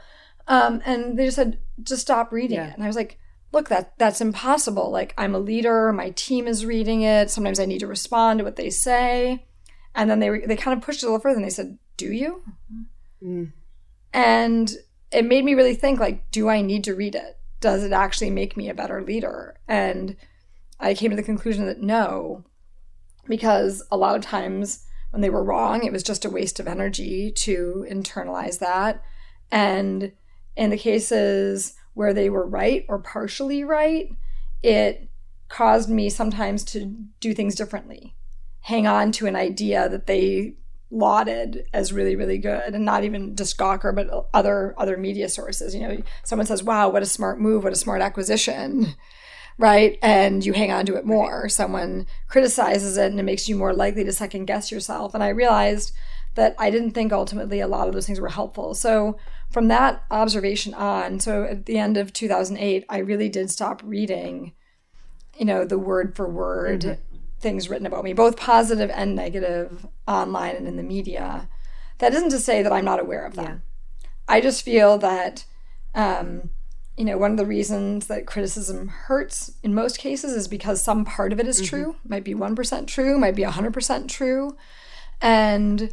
Um, 0.48 0.80
and 0.84 1.18
they 1.18 1.26
just 1.26 1.36
said 1.36 1.58
just 1.82 2.02
stop 2.02 2.32
reading 2.32 2.56
yeah. 2.56 2.68
it. 2.68 2.74
And 2.74 2.82
i 2.82 2.86
was 2.86 2.96
like 2.96 3.18
look 3.52 3.68
that 3.68 3.96
that's 3.98 4.20
impossible. 4.20 4.90
Like 4.90 5.14
i'm 5.16 5.34
a 5.34 5.38
leader. 5.38 5.92
My 5.92 6.10
team 6.10 6.46
is 6.46 6.66
reading 6.66 7.02
it. 7.02 7.30
Sometimes 7.30 7.60
i 7.60 7.66
need 7.66 7.80
to 7.80 7.86
respond 7.86 8.38
to 8.38 8.44
what 8.44 8.56
they 8.56 8.70
say. 8.70 9.46
And 9.94 10.10
then 10.10 10.18
they 10.18 10.40
they 10.40 10.56
kind 10.56 10.76
of 10.76 10.84
pushed 10.84 11.02
it 11.02 11.06
a 11.06 11.08
little 11.08 11.20
further 11.20 11.36
and 11.36 11.44
they 11.44 11.50
said 11.50 11.78
do 11.96 12.12
you? 12.12 12.42
Mm. 13.22 13.52
and 14.12 14.76
it 15.10 15.24
made 15.24 15.42
me 15.42 15.54
really 15.54 15.74
think 15.74 15.98
like 15.98 16.30
do 16.30 16.48
i 16.48 16.60
need 16.60 16.84
to 16.84 16.94
read 16.94 17.14
it? 17.14 17.38
Does 17.60 17.82
it 17.82 17.92
actually 17.92 18.30
make 18.30 18.56
me 18.56 18.68
a 18.68 18.74
better 18.74 19.02
leader? 19.02 19.56
And 19.66 20.16
I 20.78 20.94
came 20.94 21.10
to 21.10 21.16
the 21.16 21.22
conclusion 21.22 21.66
that 21.66 21.80
no, 21.80 22.44
because 23.26 23.82
a 23.90 23.96
lot 23.96 24.16
of 24.16 24.22
times 24.22 24.86
when 25.10 25.22
they 25.22 25.30
were 25.30 25.44
wrong, 25.44 25.84
it 25.84 25.92
was 25.92 26.02
just 26.02 26.24
a 26.24 26.30
waste 26.30 26.60
of 26.60 26.68
energy 26.68 27.30
to 27.30 27.86
internalize 27.90 28.58
that. 28.58 29.02
And 29.50 30.12
in 30.56 30.70
the 30.70 30.76
cases 30.76 31.74
where 31.94 32.12
they 32.12 32.28
were 32.28 32.46
right 32.46 32.84
or 32.88 32.98
partially 32.98 33.64
right, 33.64 34.10
it 34.62 35.08
caused 35.48 35.88
me 35.88 36.10
sometimes 36.10 36.64
to 36.64 36.84
do 37.20 37.32
things 37.32 37.54
differently, 37.54 38.14
hang 38.60 38.86
on 38.86 39.12
to 39.12 39.26
an 39.26 39.36
idea 39.36 39.88
that 39.88 40.06
they 40.06 40.56
lauded 40.88 41.66
as 41.72 41.92
really 41.92 42.14
really 42.14 42.38
good 42.38 42.72
and 42.72 42.84
not 42.84 43.02
even 43.02 43.34
just 43.34 43.58
gawker 43.58 43.92
but 43.92 44.28
other 44.32 44.72
other 44.78 44.96
media 44.96 45.28
sources. 45.28 45.74
You 45.74 45.80
know 45.80 46.02
someone 46.24 46.46
says 46.46 46.62
wow 46.62 46.88
what 46.88 47.02
a 47.02 47.06
smart 47.06 47.40
move 47.40 47.64
what 47.64 47.72
a 47.72 47.76
smart 47.76 48.02
acquisition 48.02 48.94
right? 49.58 49.98
And 50.02 50.44
you 50.44 50.52
hang 50.52 50.70
on 50.70 50.86
to 50.86 50.96
it 50.96 51.06
more. 51.06 51.48
Someone 51.48 52.06
criticizes 52.28 52.96
it 52.96 53.10
and 53.10 53.18
it 53.18 53.24
makes 53.24 53.48
you 53.48 53.56
more 53.56 53.72
likely 53.72 54.04
to 54.04 54.12
second 54.12 54.46
guess 54.46 54.70
yourself. 54.70 55.14
And 55.14 55.22
I 55.22 55.28
realized 55.28 55.92
that 56.34 56.54
I 56.58 56.70
didn't 56.70 56.90
think 56.90 57.12
ultimately 57.12 57.60
a 57.60 57.66
lot 57.66 57.88
of 57.88 57.94
those 57.94 58.06
things 58.06 58.20
were 58.20 58.28
helpful. 58.28 58.74
So 58.74 59.18
from 59.50 59.68
that 59.68 60.04
observation 60.10 60.74
on, 60.74 61.18
so 61.18 61.44
at 61.44 61.64
the 61.64 61.78
end 61.78 61.96
of 61.96 62.12
2008, 62.12 62.84
I 62.88 62.98
really 62.98 63.30
did 63.30 63.50
stop 63.50 63.82
reading, 63.84 64.52
you 65.38 65.46
know, 65.46 65.64
the 65.64 65.78
word 65.78 66.14
for 66.14 66.28
word 66.28 66.82
mm-hmm. 66.82 67.16
things 67.40 67.70
written 67.70 67.86
about 67.86 68.04
me, 68.04 68.12
both 68.12 68.36
positive 68.36 68.90
and 68.90 69.16
negative 69.16 69.86
online 70.06 70.56
and 70.56 70.68
in 70.68 70.76
the 70.76 70.82
media. 70.82 71.48
That 71.98 72.12
isn't 72.12 72.30
to 72.30 72.38
say 72.38 72.62
that 72.62 72.72
I'm 72.72 72.84
not 72.84 73.00
aware 73.00 73.24
of 73.24 73.34
them. 73.34 73.62
Yeah. 74.02 74.08
I 74.28 74.40
just 74.42 74.62
feel 74.62 74.98
that 74.98 75.46
um, 75.94 76.50
you 76.96 77.04
know, 77.04 77.18
one 77.18 77.30
of 77.30 77.36
the 77.36 77.46
reasons 77.46 78.06
that 78.06 78.26
criticism 78.26 78.88
hurts 78.88 79.52
in 79.62 79.74
most 79.74 79.98
cases 79.98 80.32
is 80.32 80.48
because 80.48 80.82
some 80.82 81.04
part 81.04 81.32
of 81.32 81.40
it 81.40 81.46
is 81.46 81.60
mm-hmm. 81.60 81.68
true, 81.68 81.96
might 82.08 82.24
be 82.24 82.34
1% 82.34 82.86
true, 82.86 83.18
might 83.18 83.36
be 83.36 83.42
100% 83.42 84.08
true. 84.08 84.56
And, 85.20 85.92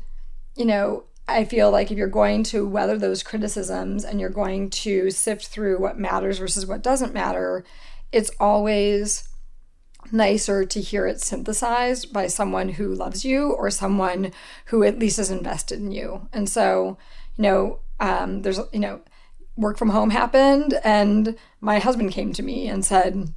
you 0.55 0.65
know, 0.65 1.03
I 1.27 1.45
feel 1.45 1.71
like 1.71 1.91
if 1.91 1.97
you're 1.97 2.07
going 2.07 2.43
to 2.43 2.67
weather 2.67 2.97
those 2.97 3.23
criticisms 3.23 4.03
and 4.03 4.19
you're 4.19 4.29
going 4.29 4.69
to 4.69 5.09
sift 5.09 5.47
through 5.47 5.79
what 5.79 5.99
matters 5.99 6.39
versus 6.39 6.65
what 6.65 6.81
doesn't 6.81 7.13
matter, 7.13 7.65
it's 8.11 8.31
always 8.39 9.27
nicer 10.11 10.65
to 10.65 10.81
hear 10.81 11.07
it 11.07 11.21
synthesized 11.21 12.11
by 12.11 12.27
someone 12.27 12.69
who 12.69 12.93
loves 12.93 13.23
you 13.23 13.51
or 13.51 13.69
someone 13.69 14.31
who 14.65 14.83
at 14.83 14.99
least 14.99 15.19
is 15.19 15.31
invested 15.31 15.79
in 15.79 15.91
you. 15.91 16.27
And 16.33 16.49
so, 16.49 16.97
you 17.37 17.43
know, 17.43 17.79
um, 17.99 18.41
there's, 18.41 18.59
you 18.73 18.79
know, 18.79 19.01
work 19.55 19.77
from 19.77 19.89
home 19.89 20.09
happened 20.09 20.79
and 20.83 21.35
my 21.61 21.79
husband 21.79 22.11
came 22.11 22.33
to 22.33 22.43
me 22.43 22.67
and 22.67 22.83
said 22.83 23.33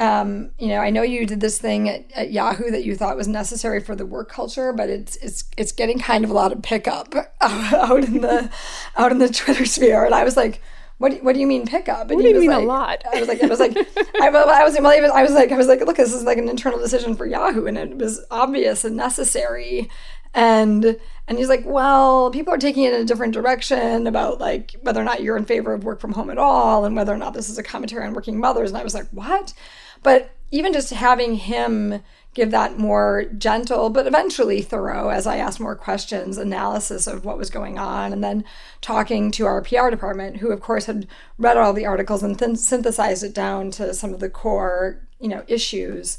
um, 0.00 0.52
you 0.58 0.68
know, 0.68 0.78
I 0.78 0.88
know 0.88 1.02
you 1.02 1.26
did 1.26 1.40
this 1.40 1.58
thing 1.58 1.86
at, 1.86 2.10
at, 2.12 2.32
Yahoo 2.32 2.70
that 2.70 2.84
you 2.84 2.96
thought 2.96 3.18
was 3.18 3.28
necessary 3.28 3.80
for 3.80 3.94
the 3.94 4.06
work 4.06 4.30
culture, 4.30 4.72
but 4.72 4.88
it's 4.88 5.16
it's 5.16 5.44
it's 5.58 5.72
getting 5.72 5.98
kind 5.98 6.24
of 6.24 6.30
a 6.30 6.32
lot 6.32 6.52
of 6.52 6.62
pickup 6.62 7.14
out 7.42 8.04
in 8.04 8.22
the 8.22 8.50
out 8.96 9.12
in 9.12 9.18
the 9.18 9.28
Twitter 9.28 9.66
sphere. 9.66 10.06
And 10.06 10.14
I 10.14 10.24
was 10.24 10.38
like, 10.38 10.62
what 11.00 11.12
do, 11.12 11.16
what 11.22 11.32
do 11.32 11.40
you 11.40 11.46
mean 11.46 11.66
pickup? 11.66 12.10
And 12.10 12.16
what 12.16 12.22
do 12.22 12.28
you 12.28 12.40
mean 12.40 12.50
like, 12.50 12.62
a 12.62 12.66
lot? 12.66 13.02
I 13.10 13.20
was 13.20 13.26
like, 13.26 13.42
I 13.42 13.46
was 13.46 13.58
like, 13.58 13.74
I, 14.20 14.28
I 14.28 14.64
was, 14.64 14.78
well, 14.78 14.92
even, 14.92 15.10
I 15.10 15.22
was 15.22 15.32
like, 15.32 15.50
I 15.50 15.56
was 15.56 15.66
like, 15.66 15.80
look, 15.80 15.96
this 15.96 16.12
is 16.12 16.24
like 16.24 16.36
an 16.36 16.46
internal 16.46 16.78
decision 16.78 17.16
for 17.16 17.24
Yahoo, 17.24 17.64
and 17.64 17.78
it 17.78 17.96
was 17.96 18.22
obvious 18.30 18.84
and 18.84 18.98
necessary. 18.98 19.88
And 20.34 21.00
and 21.26 21.38
he's 21.38 21.48
like, 21.48 21.64
well, 21.64 22.30
people 22.30 22.52
are 22.52 22.58
taking 22.58 22.84
it 22.84 22.92
in 22.92 23.00
a 23.00 23.06
different 23.06 23.32
direction 23.32 24.06
about 24.06 24.40
like 24.40 24.76
whether 24.82 25.00
or 25.00 25.04
not 25.04 25.22
you're 25.22 25.38
in 25.38 25.46
favor 25.46 25.72
of 25.72 25.84
work 25.84 26.00
from 26.02 26.12
home 26.12 26.28
at 26.28 26.36
all, 26.36 26.84
and 26.84 26.94
whether 26.94 27.14
or 27.14 27.18
not 27.18 27.32
this 27.32 27.48
is 27.48 27.56
a 27.56 27.62
commentary 27.62 28.04
on 28.04 28.12
working 28.12 28.38
mothers. 28.38 28.70
And 28.70 28.76
I 28.78 28.84
was 28.84 28.94
like, 28.94 29.08
what? 29.08 29.54
But 30.02 30.36
even 30.50 30.74
just 30.74 30.90
having 30.90 31.34
him 31.36 32.02
give 32.34 32.50
that 32.52 32.78
more 32.78 33.24
gentle, 33.36 33.90
but 33.90 34.06
eventually 34.06 34.62
thorough, 34.62 35.08
as 35.08 35.26
I 35.26 35.38
asked 35.38 35.60
more 35.60 35.74
questions, 35.74 36.38
analysis 36.38 37.06
of 37.06 37.24
what 37.24 37.38
was 37.38 37.50
going 37.50 37.78
on, 37.78 38.12
and 38.12 38.22
then 38.22 38.44
talking 38.80 39.30
to 39.32 39.46
our 39.46 39.62
PR 39.62 39.90
department, 39.90 40.36
who 40.36 40.52
of 40.52 40.60
course 40.60 40.86
had 40.86 41.08
read 41.38 41.56
all 41.56 41.72
the 41.72 41.86
articles 41.86 42.22
and 42.22 42.38
th- 42.38 42.56
synthesized 42.58 43.24
it 43.24 43.34
down 43.34 43.70
to 43.72 43.92
some 43.94 44.14
of 44.14 44.20
the 44.20 44.30
core, 44.30 45.08
you 45.18 45.28
know, 45.28 45.44
issues, 45.48 46.18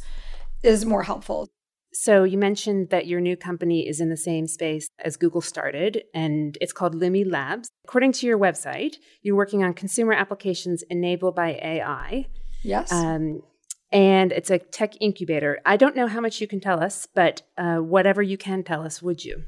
is 0.64 0.86
more 0.86 1.04
helpful. 1.04 1.48
So 1.94 2.24
you 2.24 2.38
mentioned 2.38 2.90
that 2.90 3.08
your 3.08 3.20
new 3.20 3.36
company 3.36 3.88
is 3.88 4.00
in 4.00 4.10
the 4.10 4.18
same 4.18 4.48
space 4.48 4.90
as 5.04 5.18
Google 5.18 5.42
started, 5.42 6.04
and 6.14 6.58
it's 6.62 6.72
called 6.72 6.96
Lumi 6.96 7.30
Labs. 7.30 7.70
According 7.86 8.14
to 8.14 8.28
your 8.28 8.38
website, 8.38 8.96
you're 9.22 9.36
working 9.36 9.64
on 9.64 9.74
consumer 9.74 10.14
applications 10.14 10.84
enabled 10.90 11.36
by 11.36 11.60
AI. 11.62 12.28
Yes. 12.64 12.92
Um, 12.92 13.42
and 13.92 14.32
it's 14.32 14.50
a 14.50 14.60
tech 14.60 14.94
incubator. 15.02 15.60
I 15.66 15.78
don't 15.78 15.96
know 15.96 16.08
how 16.08 16.22
much 16.22 16.40
you 16.40 16.48
can 16.48 16.60
tell 16.60 16.82
us, 16.82 17.08
but 17.14 17.42
uh, 17.58 17.78
whatever 17.78 18.22
you 18.22 18.38
can 18.38 18.64
tell 18.64 18.84
us, 18.84 19.02
would 19.02 19.26
you? 19.26 19.44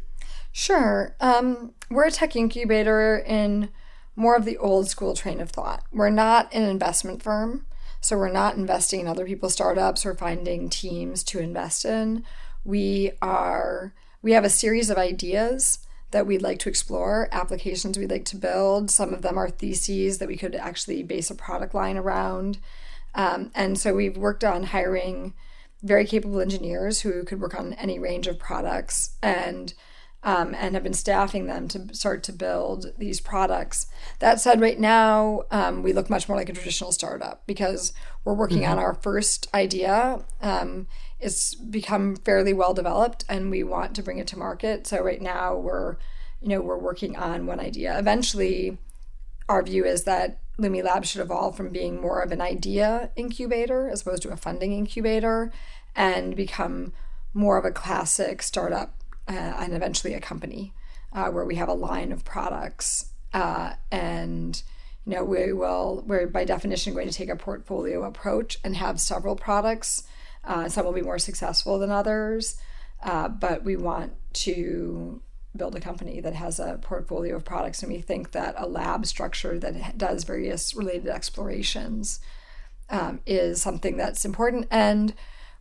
Sure. 0.52 1.16
Um, 1.20 1.74
we're 1.90 2.08
a 2.08 2.12
tech 2.12 2.36
incubator 2.36 3.18
in 3.18 3.70
more 4.16 4.36
of 4.36 4.46
the 4.46 4.58
old 4.58 4.88
school 4.88 5.16
train 5.16 5.40
of 5.40 5.50
thought. 5.50 5.84
We're 5.92 6.10
not 6.10 6.54
an 6.54 6.64
investment 6.64 7.24
firm, 7.24 7.66
so 8.02 8.18
we're 8.18 8.32
not 8.32 8.56
investing 8.56 9.00
in 9.00 9.08
other 9.08 9.26
people's 9.26 9.54
startups 9.54 10.06
or 10.06 10.14
finding 10.14 10.70
teams 10.70 11.24
to 11.26 11.40
invest 11.40 11.86
in. 11.86 12.24
We 12.64 13.12
are 13.22 13.94
we 14.22 14.32
have 14.34 14.46
a 14.46 14.50
series 14.50 14.90
of 14.90 14.98
ideas 14.98 15.80
that 16.12 16.26
we'd 16.26 16.42
like 16.42 16.60
to 16.60 16.70
explore, 16.70 17.28
applications 17.32 17.98
we'd 17.98 18.12
like 18.12 18.24
to 18.26 18.38
build. 18.38 18.90
Some 18.90 19.14
of 19.14 19.22
them 19.22 19.38
are 19.38 19.50
theses 19.50 20.20
that 20.20 20.28
we 20.28 20.38
could 20.38 20.56
actually 20.56 21.04
base 21.04 21.30
a 21.30 21.36
product 21.36 21.74
line 21.74 21.98
around. 21.98 22.60
Um, 23.15 23.51
and 23.53 23.79
so 23.79 23.93
we've 23.93 24.17
worked 24.17 24.43
on 24.43 24.63
hiring 24.63 25.34
very 25.82 26.05
capable 26.05 26.39
engineers 26.39 27.01
who 27.01 27.24
could 27.24 27.41
work 27.41 27.60
on 27.60 27.74
any 27.74 28.00
range 28.00 28.27
of 28.27 28.39
products 28.39 29.15
and 29.22 29.74
um, 30.25 30.55
and 30.55 30.74
have 30.74 30.84
been 30.84 30.93
staffing 30.93 31.48
them 31.48 31.67
to 31.67 31.93
start 31.93 32.24
to 32.24 32.32
build 32.32 32.93
these 32.98 33.20
products. 33.20 33.88
That 34.20 34.39
said, 34.39 34.62
right 34.62 34.79
now 34.79 35.43
um, 35.51 35.84
we 35.84 35.91
look 35.91 36.10
much 36.10 36.29
more 36.29 36.38
like 36.38 36.48
a 36.48 36.53
traditional 36.53 36.93
startup 36.93 37.46
because 37.46 37.91
we're 38.24 38.34
working 38.34 38.62
mm-hmm. 38.62 38.72
on 38.72 38.79
our 38.79 38.93
first 38.93 39.48
idea. 39.53 40.24
Um, 40.41 40.88
it's 41.20 41.55
become 41.55 42.15
fairly 42.15 42.53
well 42.53 42.74
developed, 42.74 43.25
and 43.27 43.51
we 43.51 43.63
want 43.63 43.96
to 43.96 44.03
bring 44.03 44.17
it 44.17 44.27
to 44.27 44.39
market. 44.39 44.88
So 44.88 45.01
right 45.01 45.22
now 45.22 45.58
we're, 45.58 45.98
you 46.41 46.48
know, 46.48 46.62
we're 46.62 46.77
working 46.77 47.17
on 47.17 47.46
one 47.46 47.60
idea. 47.60 47.98
Eventually, 48.00 48.77
our 49.50 49.64
view 49.64 49.86
is 49.86 50.04
that 50.04 50.40
Lumi 50.60 50.84
Labs 50.84 51.10
should 51.10 51.22
evolve 51.22 51.58
from 51.58 51.70
being 51.70 52.00
more 52.00 52.22
of 52.22 52.32
an 52.32 52.42
idea 52.42 53.12
incubator 53.16 53.90
as 53.90 54.02
opposed 54.02 54.22
to 54.24 54.32
a 54.32 54.38
funding 54.38 54.74
incubator 54.74 55.52
and 55.96 56.36
become 56.36 56.94
more 57.34 57.58
of 57.58 57.66
a 57.66 57.72
classic 57.72 58.44
startup 58.44 58.96
uh, 59.28 59.32
and 59.32 59.74
eventually 59.74 60.14
a 60.14 60.20
company 60.20 60.74
uh, 61.14 61.30
where 61.30 61.46
we 61.46 61.56
have 61.56 61.70
a 61.70 61.74
line 61.74 62.12
of 62.12 62.24
products 62.24 63.12
uh, 63.34 63.74
and 63.92 64.62
you 65.06 65.16
know 65.16 65.24
we 65.24 65.52
will 65.54 66.04
we're 66.06 66.28
by 66.28 66.46
definition 66.46 66.94
going 66.94 67.08
to 67.08 67.14
take 67.14 67.30
a 67.30 67.36
portfolio 67.36 68.04
approach 68.04 68.60
and 68.64 68.76
have 68.76 69.00
several 69.00 69.36
products. 69.36 70.04
Uh, 70.44 70.70
some 70.70 70.86
will 70.86 70.94
be 70.94 71.02
more 71.02 71.20
successful 71.20 71.80
than 71.80 71.90
others 71.90 72.58
uh, 73.02 73.28
but 73.28 73.64
we 73.64 73.76
want 73.76 74.14
to 74.34 75.22
build 75.55 75.75
a 75.75 75.79
company 75.79 76.19
that 76.19 76.33
has 76.33 76.60
a 76.60 76.79
portfolio 76.81 77.36
of 77.36 77.45
products 77.45 77.83
and 77.83 77.91
we 77.91 78.01
think 78.01 78.31
that 78.31 78.55
a 78.57 78.67
lab 78.67 79.05
structure 79.05 79.60
that 79.60 79.98
does 79.98 80.24
various 80.24 80.75
related 80.75 81.07
explorations 81.07 82.19
um, 82.89 83.19
is 83.25 83.62
something 83.62 83.98
that's 83.98 84.25
important. 84.25 84.67
And 84.72 85.13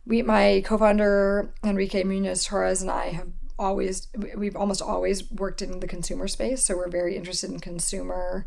we 0.05 0.21
my 0.21 0.61
co-founder 0.65 1.53
enrique 1.63 2.03
munoz 2.03 2.43
torres 2.43 2.81
and 2.81 2.91
i 2.91 3.07
have 3.07 3.29
always 3.57 4.07
we've 4.35 4.55
almost 4.55 4.81
always 4.81 5.29
worked 5.31 5.61
in 5.61 5.79
the 5.79 5.87
consumer 5.87 6.27
space 6.27 6.65
so 6.65 6.75
we're 6.75 6.89
very 6.89 7.15
interested 7.15 7.49
in 7.49 7.59
consumer 7.59 8.45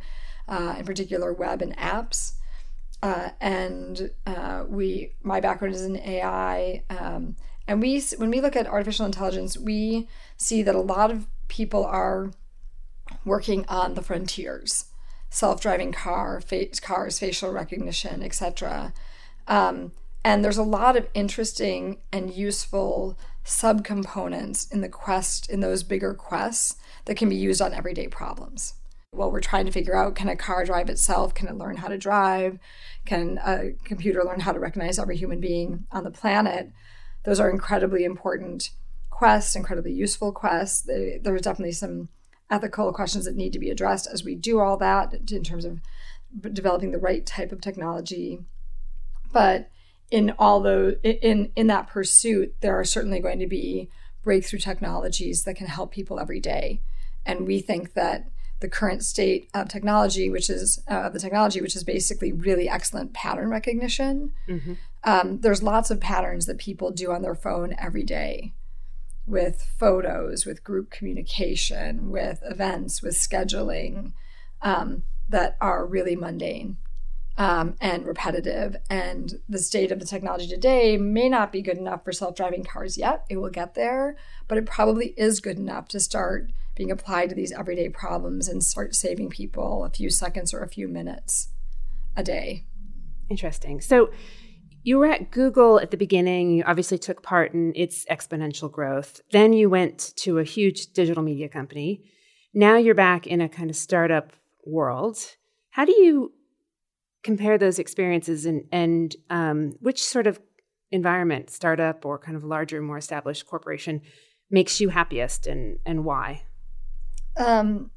uh, 0.48 0.76
in 0.78 0.84
particular 0.84 1.32
web 1.32 1.62
and 1.62 1.76
apps. 1.76 2.34
Uh, 3.02 3.30
and 3.40 4.10
uh, 4.26 4.64
we 4.68 5.12
my 5.22 5.38
background 5.38 5.74
is 5.74 5.84
in 5.84 5.96
ai 5.98 6.82
um, 6.88 7.36
and 7.68 7.80
we 7.80 8.00
when 8.16 8.30
we 8.30 8.40
look 8.40 8.56
at 8.56 8.66
artificial 8.66 9.04
intelligence 9.04 9.56
we 9.56 10.08
see 10.36 10.62
that 10.62 10.74
a 10.74 10.80
lot 10.80 11.10
of 11.10 11.26
people 11.48 11.84
are 11.84 12.32
working 13.24 13.64
on 13.68 13.94
the 13.94 14.02
frontiers. 14.02 14.86
Self-driving 15.30 15.92
car 15.92 16.40
fa- 16.40 16.68
cars 16.80 17.18
facial 17.18 17.50
recognition 17.50 18.22
etc 18.22 18.94
um, 19.48 19.92
and 20.24 20.44
there's 20.44 20.58
a 20.58 20.62
lot 20.64 20.96
of 20.96 21.08
interesting 21.14 21.98
and 22.12 22.34
useful 22.34 23.16
subcomponents 23.44 24.72
in 24.72 24.80
the 24.80 24.88
quest 24.88 25.48
in 25.48 25.60
those 25.60 25.84
bigger 25.84 26.14
quests 26.14 26.76
that 27.04 27.16
can 27.16 27.28
be 27.28 27.36
used 27.36 27.62
on 27.62 27.72
everyday 27.72 28.08
problems. 28.08 28.74
Well 29.12 29.30
we're 29.30 29.40
trying 29.40 29.66
to 29.66 29.72
figure 29.72 29.96
out 29.96 30.16
can 30.16 30.28
a 30.28 30.36
car 30.36 30.64
drive 30.64 30.90
itself? 30.90 31.32
Can 31.32 31.48
it 31.48 31.56
learn 31.56 31.76
how 31.76 31.88
to 31.88 31.96
drive? 31.98 32.58
Can 33.04 33.38
a 33.44 33.74
computer 33.84 34.24
learn 34.24 34.40
how 34.40 34.52
to 34.52 34.58
recognize 34.58 34.98
every 34.98 35.16
human 35.16 35.40
being 35.40 35.86
on 35.92 36.04
the 36.04 36.10
planet? 36.10 36.72
Those 37.22 37.38
are 37.38 37.50
incredibly 37.50 38.04
important 38.04 38.70
quests, 39.16 39.56
incredibly 39.56 39.94
useful 39.94 40.30
quests. 40.30 40.82
They, 40.82 41.18
there's 41.22 41.40
definitely 41.40 41.72
some 41.72 42.10
ethical 42.50 42.92
questions 42.92 43.24
that 43.24 43.34
need 43.34 43.54
to 43.54 43.58
be 43.58 43.70
addressed 43.70 44.06
as 44.06 44.22
we 44.22 44.34
do 44.34 44.60
all 44.60 44.76
that 44.76 45.14
in 45.32 45.42
terms 45.42 45.64
of 45.64 45.80
developing 46.52 46.90
the 46.90 46.98
right 46.98 47.24
type 47.24 47.50
of 47.50 47.62
technology. 47.62 48.40
But 49.32 49.70
in 50.10 50.34
all 50.38 50.60
those 50.60 50.96
in 51.02 51.50
in 51.56 51.66
that 51.68 51.88
pursuit, 51.88 52.56
there 52.60 52.78
are 52.78 52.84
certainly 52.84 53.18
going 53.18 53.38
to 53.38 53.46
be 53.46 53.88
breakthrough 54.22 54.58
technologies 54.58 55.44
that 55.44 55.56
can 55.56 55.66
help 55.66 55.92
people 55.92 56.20
every 56.20 56.38
day. 56.38 56.82
And 57.24 57.46
we 57.46 57.60
think 57.60 57.94
that 57.94 58.28
the 58.60 58.68
current 58.68 59.02
state 59.02 59.48
of 59.54 59.68
technology, 59.68 60.28
which 60.28 60.50
is 60.50 60.82
uh, 60.88 61.08
the 61.08 61.18
technology, 61.18 61.62
which 61.62 61.76
is 61.76 61.84
basically 61.84 62.32
really 62.32 62.68
excellent 62.68 63.14
pattern 63.14 63.48
recognition. 63.48 64.32
Mm-hmm. 64.46 64.74
Um, 65.04 65.40
there's 65.40 65.62
lots 65.62 65.90
of 65.90 66.00
patterns 66.00 66.44
that 66.46 66.58
people 66.58 66.90
do 66.90 67.12
on 67.12 67.22
their 67.22 67.34
phone 67.34 67.74
every 67.78 68.02
day 68.02 68.52
with 69.26 69.62
photos, 69.62 70.46
with 70.46 70.64
group 70.64 70.90
communication, 70.90 72.10
with 72.10 72.40
events, 72.44 73.02
with 73.02 73.14
scheduling 73.14 74.12
um, 74.62 75.02
that 75.28 75.56
are 75.60 75.84
really 75.84 76.14
mundane 76.14 76.76
um, 77.36 77.76
and 77.80 78.06
repetitive. 78.06 78.76
And 78.88 79.40
the 79.48 79.58
state 79.58 79.90
of 79.90 79.98
the 79.98 80.06
technology 80.06 80.46
today 80.46 80.96
may 80.96 81.28
not 81.28 81.52
be 81.52 81.62
good 81.62 81.78
enough 81.78 82.04
for 82.04 82.12
self 82.12 82.36
driving 82.36 82.64
cars 82.64 82.96
yet. 82.96 83.24
It 83.28 83.36
will 83.38 83.50
get 83.50 83.74
there, 83.74 84.16
but 84.48 84.58
it 84.58 84.66
probably 84.66 85.14
is 85.16 85.40
good 85.40 85.58
enough 85.58 85.88
to 85.88 86.00
start 86.00 86.50
being 86.74 86.90
applied 86.90 87.30
to 87.30 87.34
these 87.34 87.52
everyday 87.52 87.88
problems 87.88 88.48
and 88.48 88.62
start 88.62 88.94
saving 88.94 89.30
people 89.30 89.84
a 89.84 89.90
few 89.90 90.10
seconds 90.10 90.52
or 90.52 90.62
a 90.62 90.68
few 90.68 90.86
minutes 90.88 91.48
a 92.16 92.22
day. 92.22 92.64
Interesting. 93.28 93.80
So, 93.80 94.10
you 94.86 94.98
were 94.98 95.06
at 95.06 95.32
Google 95.32 95.80
at 95.80 95.90
the 95.90 95.96
beginning. 95.96 96.52
You 96.52 96.62
obviously 96.64 96.96
took 96.96 97.20
part 97.20 97.52
in 97.52 97.72
its 97.74 98.04
exponential 98.04 98.70
growth. 98.70 99.20
Then 99.32 99.52
you 99.52 99.68
went 99.68 100.12
to 100.18 100.38
a 100.38 100.44
huge 100.44 100.92
digital 100.92 101.24
media 101.24 101.48
company. 101.48 102.04
Now 102.54 102.76
you're 102.76 102.94
back 102.94 103.26
in 103.26 103.40
a 103.40 103.48
kind 103.48 103.68
of 103.68 103.74
startup 103.74 104.32
world. 104.64 105.18
How 105.70 105.84
do 105.86 105.90
you 105.90 106.32
compare 107.24 107.58
those 107.58 107.80
experiences 107.80 108.46
and, 108.46 108.62
and 108.70 109.16
um, 109.28 109.74
which 109.80 110.04
sort 110.04 110.28
of 110.28 110.38
environment, 110.92 111.50
startup 111.50 112.06
or 112.06 112.16
kind 112.16 112.36
of 112.36 112.44
larger, 112.44 112.80
more 112.80 112.96
established 112.96 113.44
corporation, 113.44 114.02
makes 114.52 114.80
you 114.80 114.90
happiest 114.90 115.48
and, 115.48 115.80
and 115.84 116.04
why? 116.04 116.44
Um, 117.36 117.90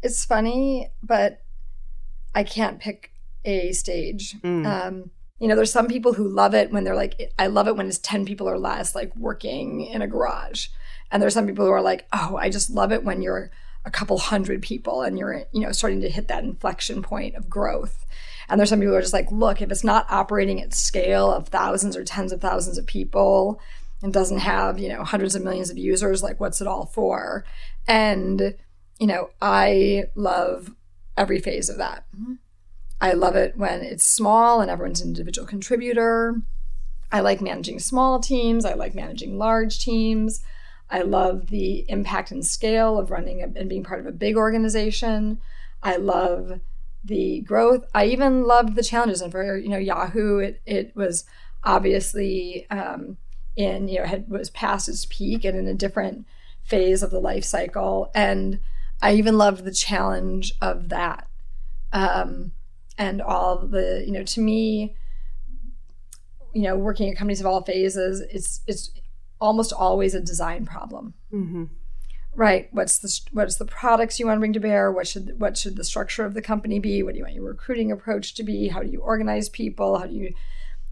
it's 0.00 0.24
funny, 0.24 0.92
but 1.02 1.42
I 2.36 2.44
can't 2.44 2.78
pick 2.78 3.10
a 3.44 3.72
stage. 3.72 4.36
Mm. 4.42 4.64
Um, 4.64 5.10
you 5.38 5.48
know, 5.48 5.56
there's 5.56 5.72
some 5.72 5.88
people 5.88 6.14
who 6.14 6.28
love 6.28 6.54
it 6.54 6.70
when 6.70 6.84
they're 6.84 6.96
like, 6.96 7.32
I 7.38 7.48
love 7.48 7.68
it 7.68 7.76
when 7.76 7.86
it's 7.86 7.98
10 7.98 8.24
people 8.24 8.48
or 8.48 8.58
less, 8.58 8.94
like 8.94 9.14
working 9.16 9.82
in 9.82 10.02
a 10.02 10.06
garage. 10.06 10.68
And 11.10 11.22
there's 11.22 11.34
some 11.34 11.46
people 11.46 11.66
who 11.66 11.72
are 11.72 11.82
like, 11.82 12.06
oh, 12.12 12.36
I 12.36 12.48
just 12.48 12.70
love 12.70 12.92
it 12.92 13.04
when 13.04 13.22
you're 13.22 13.50
a 13.84 13.90
couple 13.90 14.18
hundred 14.18 14.62
people 14.62 15.02
and 15.02 15.18
you're, 15.18 15.44
you 15.52 15.60
know, 15.60 15.72
starting 15.72 16.00
to 16.00 16.10
hit 16.10 16.28
that 16.28 16.42
inflection 16.42 17.02
point 17.02 17.36
of 17.36 17.48
growth. 17.48 18.04
And 18.48 18.58
there's 18.58 18.70
some 18.70 18.80
people 18.80 18.92
who 18.92 18.98
are 18.98 19.02
just 19.02 19.12
like, 19.12 19.30
look, 19.30 19.60
if 19.60 19.70
it's 19.70 19.84
not 19.84 20.06
operating 20.10 20.60
at 20.62 20.74
scale 20.74 21.30
of 21.30 21.48
thousands 21.48 21.96
or 21.96 22.04
tens 22.04 22.32
of 22.32 22.40
thousands 22.40 22.78
of 22.78 22.86
people 22.86 23.60
and 24.02 24.12
doesn't 24.12 24.38
have, 24.38 24.78
you 24.78 24.88
know, 24.88 25.04
hundreds 25.04 25.34
of 25.34 25.44
millions 25.44 25.70
of 25.70 25.78
users, 25.78 26.22
like 26.22 26.40
what's 26.40 26.60
it 26.60 26.66
all 26.66 26.86
for? 26.86 27.44
And, 27.86 28.54
you 28.98 29.06
know, 29.06 29.30
I 29.40 30.04
love 30.14 30.74
every 31.16 31.40
phase 31.40 31.68
of 31.68 31.78
that. 31.78 32.04
Mm-hmm. 32.16 32.34
I 33.00 33.12
love 33.12 33.36
it 33.36 33.56
when 33.56 33.82
it's 33.82 34.06
small 34.06 34.60
and 34.60 34.70
everyone's 34.70 35.00
an 35.00 35.08
individual 35.08 35.46
contributor. 35.46 36.40
I 37.12 37.20
like 37.20 37.40
managing 37.40 37.78
small 37.78 38.20
teams. 38.20 38.64
I 38.64 38.74
like 38.74 38.94
managing 38.94 39.38
large 39.38 39.78
teams. 39.78 40.42
I 40.90 41.02
love 41.02 41.48
the 41.48 41.84
impact 41.88 42.30
and 42.30 42.44
scale 42.44 42.98
of 42.98 43.10
running 43.10 43.42
and 43.42 43.68
being 43.68 43.84
part 43.84 44.00
of 44.00 44.06
a 44.06 44.12
big 44.12 44.36
organization. 44.36 45.40
I 45.82 45.96
love 45.96 46.60
the 47.04 47.40
growth. 47.40 47.84
I 47.94 48.06
even 48.06 48.44
loved 48.44 48.74
the 48.74 48.82
challenges. 48.82 49.20
And 49.20 49.32
for 49.32 49.56
you 49.56 49.68
know 49.68 49.78
Yahoo, 49.78 50.38
it 50.38 50.60
it 50.66 50.94
was 50.94 51.24
obviously 51.64 52.66
um, 52.70 53.16
in 53.56 53.88
you 53.88 54.00
know 54.00 54.06
had 54.06 54.28
was 54.28 54.50
past 54.50 54.88
its 54.88 55.06
peak 55.06 55.44
and 55.44 55.56
in 55.56 55.66
a 55.66 55.74
different 55.74 56.26
phase 56.62 57.02
of 57.02 57.10
the 57.10 57.20
life 57.20 57.44
cycle. 57.44 58.10
And 58.14 58.60
I 59.02 59.14
even 59.14 59.38
loved 59.38 59.64
the 59.64 59.72
challenge 59.72 60.54
of 60.60 60.88
that. 60.88 61.28
Um, 61.92 62.52
and 62.98 63.20
all 63.20 63.66
the 63.66 64.02
you 64.06 64.12
know 64.12 64.22
to 64.22 64.40
me 64.40 64.96
you 66.54 66.62
know 66.62 66.76
working 66.76 67.10
at 67.10 67.16
companies 67.16 67.40
of 67.40 67.46
all 67.46 67.62
phases 67.62 68.20
it's 68.30 68.60
it's 68.66 68.90
almost 69.40 69.72
always 69.72 70.14
a 70.14 70.20
design 70.20 70.64
problem. 70.64 71.14
Mm-hmm. 71.32 71.64
right. 72.34 72.68
What's 72.72 72.98
the 72.98 73.20
what's 73.32 73.56
the 73.56 73.64
products 73.64 74.18
you 74.18 74.26
want 74.26 74.36
to 74.36 74.40
bring 74.40 74.52
to 74.54 74.60
bear? 74.60 74.90
What 74.92 75.06
should 75.06 75.38
what 75.38 75.56
should 75.56 75.76
the 75.76 75.84
structure 75.84 76.24
of 76.24 76.34
the 76.34 76.42
company 76.42 76.78
be? 76.78 77.02
What 77.02 77.12
do 77.12 77.18
you 77.18 77.24
want 77.24 77.34
your 77.34 77.44
recruiting 77.44 77.92
approach 77.92 78.34
to 78.34 78.42
be? 78.42 78.68
How 78.68 78.82
do 78.82 78.90
you 78.90 79.00
organize 79.00 79.48
people? 79.48 79.98
How 79.98 80.06
do 80.06 80.14
you 80.14 80.34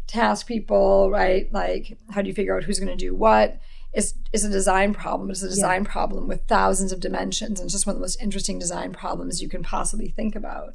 task 0.07 0.47
people? 0.47 1.11
Right? 1.11 1.53
Like 1.53 1.99
how 2.11 2.23
do 2.23 2.29
you 2.29 2.35
figure 2.35 2.57
out 2.57 2.65
who's 2.65 2.79
going 2.79 2.97
to 2.97 3.05
do 3.05 3.15
what? 3.15 3.59
Is 3.93 4.15
is 4.33 4.45
a 4.45 4.51
design 4.51 4.93
problem. 4.93 5.31
It's 5.31 5.43
a 5.43 5.49
design 5.49 5.85
yeah. 5.85 5.91
problem 5.91 6.27
with 6.27 6.47
thousands 6.49 6.93
of 6.93 7.01
dimensions 7.01 7.61
and 7.61 7.67
it's 7.67 7.75
just 7.75 7.87
one 7.87 7.95
of 7.95 8.01
the 8.01 8.05
most 8.05 8.21
interesting 8.21 8.59
design 8.59 8.93
problems 8.93 9.41
you 9.41 9.49
can 9.49 9.63
possibly 9.63 10.09
think 10.09 10.35
about 10.35 10.75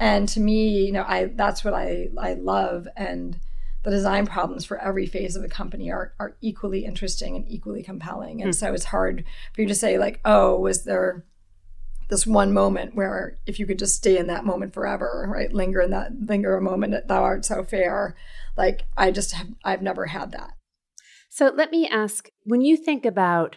and 0.00 0.28
to 0.28 0.40
me 0.40 0.86
you 0.86 0.92
know 0.92 1.04
i 1.06 1.26
that's 1.36 1.62
what 1.62 1.74
i 1.74 2.08
i 2.20 2.32
love 2.34 2.88
and 2.96 3.38
the 3.82 3.90
design 3.90 4.26
problems 4.26 4.64
for 4.64 4.78
every 4.78 5.06
phase 5.06 5.36
of 5.36 5.44
a 5.44 5.48
company 5.48 5.90
are, 5.90 6.12
are 6.18 6.36
equally 6.40 6.84
interesting 6.84 7.34
and 7.34 7.48
equally 7.48 7.82
compelling. 7.82 8.42
And 8.42 8.50
mm. 8.50 8.54
so 8.54 8.74
it's 8.74 8.86
hard 8.86 9.24
for 9.54 9.62
you 9.62 9.68
to 9.68 9.74
say, 9.74 9.98
like, 9.98 10.20
oh, 10.24 10.58
was 10.58 10.84
there 10.84 11.24
this 12.08 12.26
one 12.26 12.52
moment 12.52 12.94
where 12.94 13.38
if 13.46 13.58
you 13.58 13.66
could 13.66 13.78
just 13.78 13.94
stay 13.94 14.18
in 14.18 14.26
that 14.26 14.44
moment 14.44 14.74
forever, 14.74 15.26
right? 15.32 15.52
Linger 15.52 15.80
in 15.80 15.90
that, 15.92 16.12
linger 16.26 16.56
a 16.56 16.60
moment 16.60 16.92
that 16.92 17.08
thou 17.08 17.22
art 17.22 17.44
so 17.44 17.64
fair. 17.64 18.16
Like, 18.56 18.84
I 18.96 19.10
just 19.10 19.32
have, 19.32 19.48
I've 19.64 19.82
never 19.82 20.06
had 20.06 20.32
that. 20.32 20.50
So 21.30 21.52
let 21.54 21.70
me 21.70 21.88
ask 21.88 22.28
when 22.42 22.60
you 22.60 22.76
think 22.76 23.06
about 23.06 23.56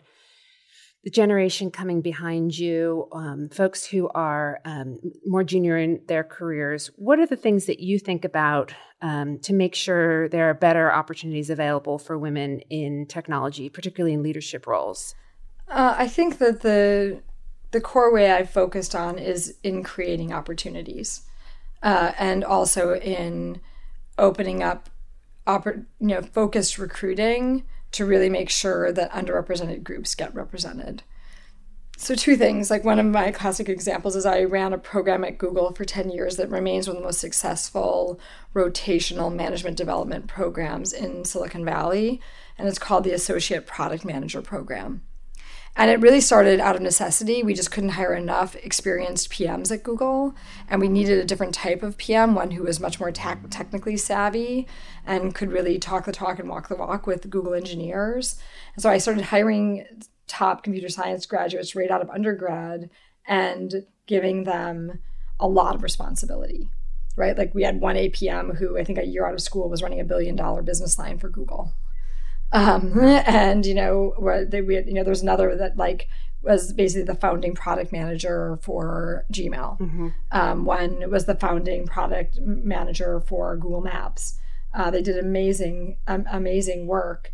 the 1.04 1.10
generation 1.10 1.70
coming 1.70 2.02
behind 2.02 2.58
you, 2.58 3.10
um, 3.12 3.50
folks 3.50 3.86
who 3.86 4.08
are 4.10 4.62
um, 4.64 5.00
more 5.26 5.44
junior 5.44 5.78
in 5.78 6.02
their 6.08 6.24
careers, 6.24 6.90
what 6.96 7.20
are 7.20 7.28
the 7.28 7.36
things 7.36 7.66
that 7.66 7.82
you 7.82 8.00
think 8.00 8.24
about 8.24 8.74
um, 9.02 9.38
to 9.40 9.54
make 9.54 9.76
sure 9.76 10.30
there 10.30 10.50
are 10.50 10.54
better 10.54 10.92
opportunities 10.92 11.50
available 11.50 12.00
for 12.00 12.18
women 12.18 12.62
in 12.70 13.06
technology, 13.08 13.68
particularly 13.68 14.14
in 14.14 14.24
leadership 14.24 14.66
roles? 14.66 15.14
Uh, 15.68 15.94
I 15.98 16.08
think 16.08 16.38
that 16.38 16.62
the 16.62 17.22
the 17.72 17.82
core 17.82 18.14
way 18.14 18.32
I've 18.32 18.52
focused 18.52 18.94
on 18.94 19.18
is 19.18 19.56
in 19.64 19.84
creating 19.84 20.32
opportunities, 20.32 21.24
uh, 21.82 22.12
and 22.20 22.44
also 22.44 22.94
in 22.94 23.60
opening 24.18 24.62
up, 24.62 24.90
oppor- 25.48 25.86
you 26.00 26.08
know, 26.08 26.22
focused 26.22 26.78
recruiting 26.78 27.64
to 27.94 28.06
really 28.06 28.30
make 28.30 28.50
sure 28.50 28.92
that 28.92 29.12
underrepresented 29.12 29.84
groups 29.84 30.16
get 30.16 30.36
represented. 30.36 31.04
So, 31.96 32.16
two 32.16 32.36
things. 32.36 32.70
Like, 32.70 32.84
one 32.84 33.00
of 33.00 33.06
my 33.06 33.32
classic 33.32 33.70
examples 33.70 34.16
is 34.16 34.26
I 34.26 34.44
ran 34.44 34.74
a 34.74 34.78
program 34.78 35.24
at 35.24 35.38
Google 35.38 35.72
for 35.74 35.86
10 35.86 36.10
years 36.10 36.38
that 36.38 36.50
remains 36.50 36.88
one 36.88 36.98
of 36.98 37.02
the 37.02 37.08
most 37.08 37.20
successful 37.20 38.20
rotational 38.54 39.34
management 39.34 39.78
development 39.78 40.28
programs 40.28 40.92
in 40.92 41.24
Silicon 41.24 41.64
Valley. 41.64 42.20
And 42.58 42.68
it's 42.68 42.80
called 42.80 43.04
the 43.04 43.14
Associate 43.14 43.66
Product 43.66 44.04
Manager 44.04 44.42
Program. 44.42 45.04
And 45.76 45.90
it 45.90 46.00
really 46.00 46.22
started 46.22 46.60
out 46.60 46.76
of 46.76 46.84
necessity. 46.84 47.42
We 47.42 47.56
just 47.56 47.72
couldn't 47.72 47.92
hire 47.92 48.14
enough 48.14 48.56
experienced 48.58 49.32
PMs 49.32 49.72
at 49.72 49.82
Google. 49.82 50.36
And 50.70 50.80
we 50.80 50.88
needed 50.88 51.18
a 51.18 51.26
different 51.26 51.56
type 51.56 51.82
of 51.82 51.98
PM, 51.98 52.36
one 52.36 52.52
who 52.52 52.64
was 52.64 52.80
much 52.80 53.00
more 53.00 53.12
te- 53.12 53.48
technically 53.50 53.98
savvy 53.98 54.68
and 55.06 55.34
could 55.34 55.52
really 55.52 55.80
talk 55.80 56.06
the 56.06 56.12
talk 56.12 56.38
and 56.38 56.48
walk 56.48 56.68
the 56.68 56.76
walk 56.76 57.08
with 57.08 57.30
Google 57.30 57.56
engineers. 57.56 58.40
And 58.76 58.84
so 58.84 58.90
I 58.90 59.00
started 59.00 59.26
hiring 59.26 59.86
top 60.28 60.64
computer 60.64 60.90
science 60.90 61.26
graduates 61.26 61.76
right 61.76 61.92
out 61.92 62.02
of 62.02 62.10
undergrad 62.10 62.90
and 63.28 63.86
giving 64.06 64.44
them 64.44 65.00
a 65.40 65.48
lot 65.48 65.76
of 65.76 65.84
responsibility 65.84 66.70
right 67.16 67.38
like 67.38 67.54
we 67.54 67.64
had 67.64 67.80
one 67.80 67.96
apm 67.96 68.58
who 68.58 68.78
i 68.78 68.84
think 68.84 68.98
a 68.98 69.06
year 69.06 69.26
out 69.26 69.34
of 69.34 69.42
school 69.42 69.70
was 69.70 69.84
running 69.84 70.00
a 70.00 70.06
billion 70.06 70.36
dollar 70.36 70.62
business 70.62 70.98
line 70.98 71.18
for 71.18 71.30
google 71.30 71.74
um, 72.54 72.98
and 73.04 73.66
you 73.66 73.74
know 73.74 74.14
where 74.18 74.46
they, 74.46 74.62
we 74.62 74.76
had, 74.76 74.88
you 74.88 74.94
know 74.94 75.04
there's 75.04 75.22
another 75.22 75.56
that 75.58 75.76
like 75.78 76.08
was 76.42 76.74
basically 76.74 77.04
the 77.04 77.16
founding 77.16 77.56
product 77.56 77.92
manager 77.92 78.60
for 78.62 79.26
Gmail. 79.32 79.80
Mm-hmm. 79.80 80.10
Um, 80.32 80.66
one 80.66 81.10
was 81.10 81.26
the 81.26 81.36
founding 81.36 81.88
product 81.88 82.38
manager 82.40 83.22
for 83.22 83.56
Google 83.56 83.82
Maps. 83.82 84.40
Uh, 84.74 84.92
they 84.92 85.02
did 85.02 85.18
amazing, 85.18 85.98
um, 86.08 86.26
amazing 86.30 86.86
work. 86.86 87.32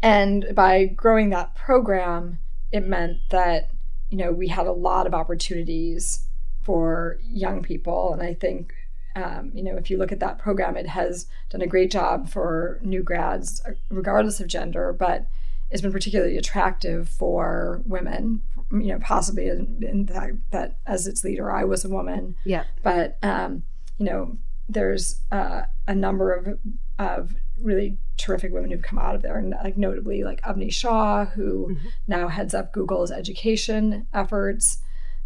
And 0.00 0.46
by 0.54 0.84
growing 0.84 1.30
that 1.30 1.56
program, 1.56 2.38
it 2.70 2.86
meant 2.86 3.18
that 3.30 3.70
you 4.10 4.18
know 4.18 4.30
we 4.30 4.48
had 4.48 4.66
a 4.66 4.72
lot 4.72 5.06
of 5.06 5.14
opportunities 5.14 6.26
for 6.62 7.18
young 7.24 7.62
people, 7.62 8.12
and 8.12 8.22
I 8.22 8.34
think 8.34 8.72
um, 9.14 9.52
you 9.54 9.62
know, 9.62 9.76
if 9.76 9.90
you 9.90 9.98
look 9.98 10.12
at 10.12 10.20
that 10.20 10.38
program, 10.38 10.76
it 10.76 10.86
has 10.86 11.26
done 11.50 11.62
a 11.62 11.66
great 11.66 11.90
job 11.90 12.28
for 12.28 12.80
new 12.82 13.02
grads, 13.02 13.62
uh, 13.66 13.72
regardless 13.90 14.40
of 14.40 14.46
gender, 14.46 14.92
but 14.92 15.26
it's 15.70 15.82
been 15.82 15.92
particularly 15.92 16.36
attractive 16.36 17.08
for 17.08 17.82
women. 17.86 18.42
You 18.70 18.88
know, 18.88 18.98
possibly 19.00 19.48
in, 19.48 19.82
in 19.86 20.06
fact 20.06 20.36
that 20.50 20.78
as 20.86 21.06
its 21.06 21.24
leader, 21.24 21.50
I 21.50 21.64
was 21.64 21.84
a 21.84 21.88
woman. 21.88 22.36
Yeah. 22.44 22.64
But 22.82 23.18
um, 23.22 23.64
you 23.98 24.06
know, 24.06 24.38
there's 24.68 25.20
uh, 25.30 25.62
a 25.86 25.94
number 25.94 26.32
of 26.32 26.58
of 26.98 27.34
really 27.60 27.98
terrific 28.16 28.52
women 28.52 28.70
who've 28.70 28.82
come 28.82 28.98
out 28.98 29.14
of 29.14 29.22
there, 29.22 29.36
and 29.36 29.54
like 29.62 29.76
notably 29.76 30.24
like 30.24 30.40
Avni 30.42 30.72
Shah, 30.72 31.26
who 31.26 31.68
mm-hmm. 31.70 31.88
now 32.06 32.28
heads 32.28 32.54
up 32.54 32.72
Google's 32.72 33.10
education 33.10 34.06
efforts 34.14 34.78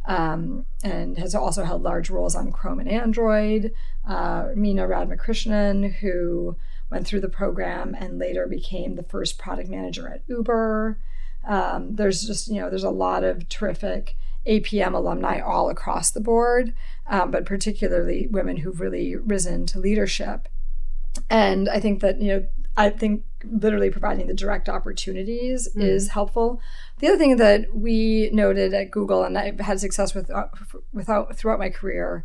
um, 0.07 0.67
and 0.85 1.19
has 1.19 1.35
also 1.35 1.65
held 1.65 1.83
large 1.83 2.11
roles 2.11 2.35
on 2.35 2.53
Chrome 2.53 2.81
and 2.81 2.89
Android. 2.89 3.73
Uh, 4.07 4.49
Mina 4.55 4.87
Radhakrishnan, 4.87 5.95
who 5.97 6.57
went 6.91 7.07
through 7.07 7.21
the 7.21 7.29
program 7.29 7.95
and 7.99 8.19
later 8.19 8.47
became 8.47 8.95
the 8.95 9.03
first 9.03 9.39
product 9.39 9.69
manager 9.69 10.09
at 10.09 10.23
Uber. 10.29 10.99
Um, 11.47 11.97
there's 11.97 12.27
just, 12.27 12.49
you 12.49 12.61
know, 12.61 12.71
there's 12.71 12.85
a 12.85 12.91
lot 12.91 13.25
of 13.25 13.49
terrific 13.49 14.17
APM 14.47 14.95
alumni 14.95 15.41
all 15.41 15.69
across 15.69 16.11
the 16.11 16.21
board, 16.21 16.73
um, 17.09 17.31
but 17.31 17.45
particularly 17.45 18.29
women 18.29 18.59
who've 18.59 18.81
really 18.81 19.17
risen 19.17 19.67
to 19.67 19.79
leadership. 19.79 20.49
And 21.29 21.69
I 21.69 21.81
think 21.81 22.01
that, 22.01 22.21
you 22.21 22.29
know, 22.29 22.47
I 22.77 22.91
think 22.91 23.25
literally 23.45 23.91
providing 23.91 24.27
the 24.27 24.35
direct 24.35 24.69
opportunities 24.69 25.69
mm. 25.75 25.83
is 25.83 26.09
helpful. 26.09 26.61
The 26.99 27.09
other 27.09 27.19
thing 27.19 27.37
that 27.37 27.75
we 27.75 28.31
noted 28.33 28.73
at 28.73 28.91
Google, 28.91 29.23
and 29.23 29.37
I've 29.37 29.61
had 29.61 29.81
success 29.81 30.15
with 30.15 30.31
uh, 30.31 30.47
without 30.93 31.37
throughout 31.37 31.59
my 31.59 31.69
career, 31.69 32.25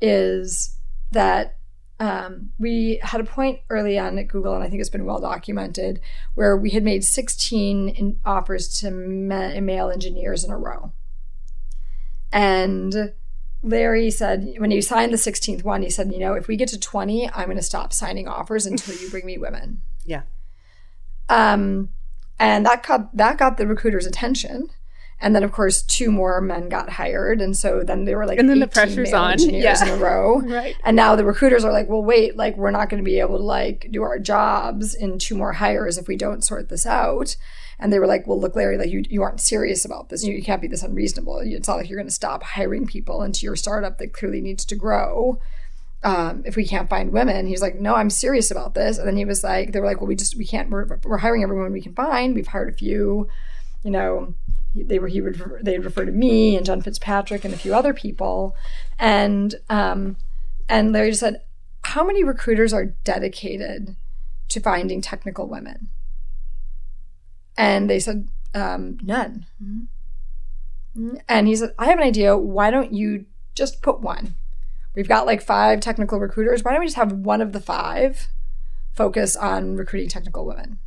is 0.00 0.76
that 1.12 1.58
um, 2.00 2.50
we 2.58 3.00
had 3.02 3.20
a 3.20 3.24
point 3.24 3.60
early 3.70 3.98
on 3.98 4.18
at 4.18 4.28
Google, 4.28 4.54
and 4.54 4.62
I 4.62 4.68
think 4.68 4.80
it's 4.80 4.90
been 4.90 5.04
well 5.04 5.20
documented, 5.20 6.00
where 6.34 6.56
we 6.56 6.70
had 6.70 6.84
made 6.84 7.04
16 7.04 8.20
offers 8.24 8.80
to 8.80 8.90
male 8.90 9.90
engineers 9.90 10.44
in 10.44 10.50
a 10.50 10.58
row. 10.58 10.92
And 12.32 13.14
Larry 13.62 14.10
said, 14.10 14.54
when 14.58 14.70
he 14.70 14.80
signed 14.80 15.12
the 15.12 15.16
16th 15.16 15.64
one, 15.64 15.82
he 15.82 15.90
said, 15.90 16.12
you 16.12 16.20
know, 16.20 16.34
if 16.34 16.46
we 16.46 16.56
get 16.56 16.68
to 16.68 16.78
20, 16.78 17.28
I'm 17.30 17.46
going 17.46 17.56
to 17.56 17.62
stop 17.62 17.92
signing 17.92 18.28
offers 18.28 18.66
until 18.66 18.94
you 18.94 19.10
bring 19.10 19.26
me 19.26 19.38
women. 19.38 19.80
Yeah. 20.04 20.22
Um, 21.28 21.88
and 22.38 22.64
that 22.66 22.86
got 22.86 23.16
that 23.16 23.38
got 23.38 23.56
the 23.56 23.66
recruiter's 23.66 24.06
attention. 24.06 24.70
And 25.20 25.34
then, 25.34 25.42
of 25.42 25.50
course, 25.50 25.82
two 25.82 26.12
more 26.12 26.40
men 26.40 26.68
got 26.68 26.90
hired, 26.90 27.40
and 27.40 27.56
so 27.56 27.82
then 27.82 28.04
they 28.04 28.14
were 28.14 28.24
like, 28.24 28.38
and 28.38 28.48
then 28.48 28.60
the 28.60 28.68
pressure's 28.68 29.12
on, 29.12 29.36
yeah. 29.40 29.82
in 29.82 29.88
a 29.88 29.96
row, 29.96 30.40
right? 30.44 30.76
And 30.84 30.94
now 30.94 31.16
the 31.16 31.24
recruiters 31.24 31.64
are 31.64 31.72
like, 31.72 31.88
well, 31.88 32.04
wait, 32.04 32.36
like 32.36 32.56
we're 32.56 32.70
not 32.70 32.88
going 32.88 33.02
to 33.02 33.04
be 33.04 33.18
able 33.18 33.36
to 33.36 33.42
like 33.42 33.88
do 33.90 34.02
our 34.02 34.20
jobs 34.20 34.94
in 34.94 35.18
two 35.18 35.36
more 35.36 35.54
hires 35.54 35.98
if 35.98 36.06
we 36.06 36.16
don't 36.16 36.44
sort 36.44 36.68
this 36.68 36.86
out. 36.86 37.34
And 37.80 37.92
they 37.92 37.98
were 37.98 38.06
like, 38.06 38.28
well, 38.28 38.40
look, 38.40 38.54
Larry, 38.54 38.78
like 38.78 38.90
you 38.90 39.02
you 39.10 39.22
aren't 39.22 39.40
serious 39.40 39.84
about 39.84 40.08
this. 40.08 40.24
You, 40.24 40.34
you 40.34 40.42
can't 40.42 40.62
be 40.62 40.68
this 40.68 40.84
unreasonable. 40.84 41.40
It's 41.44 41.66
not 41.66 41.78
like 41.78 41.88
you're 41.88 41.98
going 41.98 42.06
to 42.06 42.12
stop 42.14 42.44
hiring 42.44 42.86
people 42.86 43.22
into 43.22 43.44
your 43.44 43.56
startup 43.56 43.98
that 43.98 44.12
clearly 44.12 44.40
needs 44.40 44.64
to 44.66 44.76
grow. 44.76 45.40
Um, 46.04 46.44
if 46.46 46.54
we 46.54 46.64
can't 46.64 46.88
find 46.88 47.12
women. 47.12 47.48
He's 47.48 47.60
like, 47.60 47.74
no, 47.74 47.96
I'm 47.96 48.08
serious 48.08 48.52
about 48.52 48.74
this. 48.74 48.98
And 48.98 49.08
then 49.08 49.16
he 49.16 49.24
was 49.24 49.42
like, 49.42 49.72
they 49.72 49.80
were 49.80 49.86
like, 49.86 50.00
well, 50.00 50.06
we 50.06 50.14
just, 50.14 50.36
we 50.36 50.46
can't, 50.46 50.70
we're, 50.70 50.86
we're 51.02 51.18
hiring 51.18 51.42
everyone 51.42 51.72
we 51.72 51.80
can 51.80 51.92
find. 51.92 52.36
We've 52.36 52.46
hired 52.46 52.68
a 52.68 52.76
few, 52.76 53.28
you 53.82 53.90
know, 53.90 54.34
they 54.76 55.00
were, 55.00 55.08
he 55.08 55.20
would, 55.20 55.42
they 55.60 55.76
would 55.76 55.84
refer 55.84 56.04
to 56.04 56.12
me 56.12 56.56
and 56.56 56.64
Jen 56.64 56.82
Fitzpatrick 56.82 57.44
and 57.44 57.52
a 57.52 57.58
few 57.58 57.74
other 57.74 57.92
people. 57.92 58.54
And, 58.96 59.56
um, 59.68 60.14
and 60.68 60.92
Larry 60.92 61.10
just 61.10 61.20
said, 61.20 61.42
how 61.82 62.04
many 62.04 62.22
recruiters 62.22 62.72
are 62.72 62.84
dedicated 62.84 63.96
to 64.50 64.60
finding 64.60 65.00
technical 65.00 65.48
women? 65.48 65.88
And 67.56 67.90
they 67.90 67.98
said, 67.98 68.28
um, 68.54 68.98
none. 69.02 69.46
Mm-hmm. 69.60 71.16
And 71.28 71.48
he 71.48 71.56
said, 71.56 71.74
I 71.76 71.86
have 71.86 71.98
an 71.98 72.04
idea. 72.04 72.36
Why 72.36 72.70
don't 72.70 72.92
you 72.92 73.26
just 73.56 73.82
put 73.82 74.00
one? 74.00 74.34
We've 74.98 75.06
got 75.06 75.26
like 75.26 75.40
five 75.40 75.78
technical 75.78 76.18
recruiters. 76.18 76.64
Why 76.64 76.72
don't 76.72 76.80
we 76.80 76.86
just 76.86 76.96
have 76.96 77.12
one 77.12 77.40
of 77.40 77.52
the 77.52 77.60
five 77.60 78.26
focus 78.96 79.36
on 79.36 79.76
recruiting 79.76 80.08
technical 80.08 80.44
women 80.44 80.80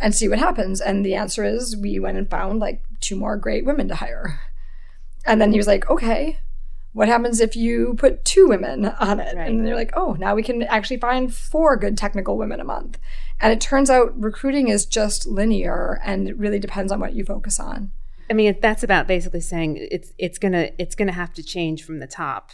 and 0.00 0.14
see 0.14 0.28
what 0.28 0.38
happens? 0.38 0.80
And 0.80 1.04
the 1.04 1.16
answer 1.16 1.42
is 1.42 1.76
we 1.76 1.98
went 1.98 2.16
and 2.16 2.30
found 2.30 2.60
like 2.60 2.84
two 3.00 3.16
more 3.16 3.36
great 3.36 3.64
women 3.64 3.88
to 3.88 3.96
hire. 3.96 4.40
And 5.26 5.40
then 5.40 5.50
he 5.50 5.58
was 5.58 5.66
like, 5.66 5.90
okay, 5.90 6.38
what 6.92 7.08
happens 7.08 7.40
if 7.40 7.56
you 7.56 7.94
put 7.98 8.24
two 8.24 8.46
women 8.46 8.86
on 8.86 9.18
it? 9.18 9.36
Right. 9.36 9.48
And 9.48 9.66
they're 9.66 9.74
like, 9.74 9.94
oh, 9.96 10.12
now 10.20 10.36
we 10.36 10.44
can 10.44 10.62
actually 10.62 10.98
find 10.98 11.34
four 11.34 11.76
good 11.76 11.98
technical 11.98 12.38
women 12.38 12.60
a 12.60 12.64
month. 12.64 13.00
And 13.40 13.52
it 13.52 13.60
turns 13.60 13.90
out 13.90 14.16
recruiting 14.16 14.68
is 14.68 14.86
just 14.86 15.26
linear 15.26 16.00
and 16.04 16.28
it 16.28 16.38
really 16.38 16.60
depends 16.60 16.92
on 16.92 17.00
what 17.00 17.14
you 17.14 17.24
focus 17.24 17.58
on. 17.58 17.90
I 18.30 18.34
mean, 18.34 18.56
that's 18.62 18.84
about 18.84 19.08
basically 19.08 19.40
saying 19.40 19.88
it's 19.90 20.12
it's 20.18 20.38
gonna 20.38 20.70
it's 20.78 20.94
gonna 20.94 21.10
have 21.10 21.34
to 21.34 21.42
change 21.42 21.82
from 21.82 21.98
the 21.98 22.06
top, 22.06 22.52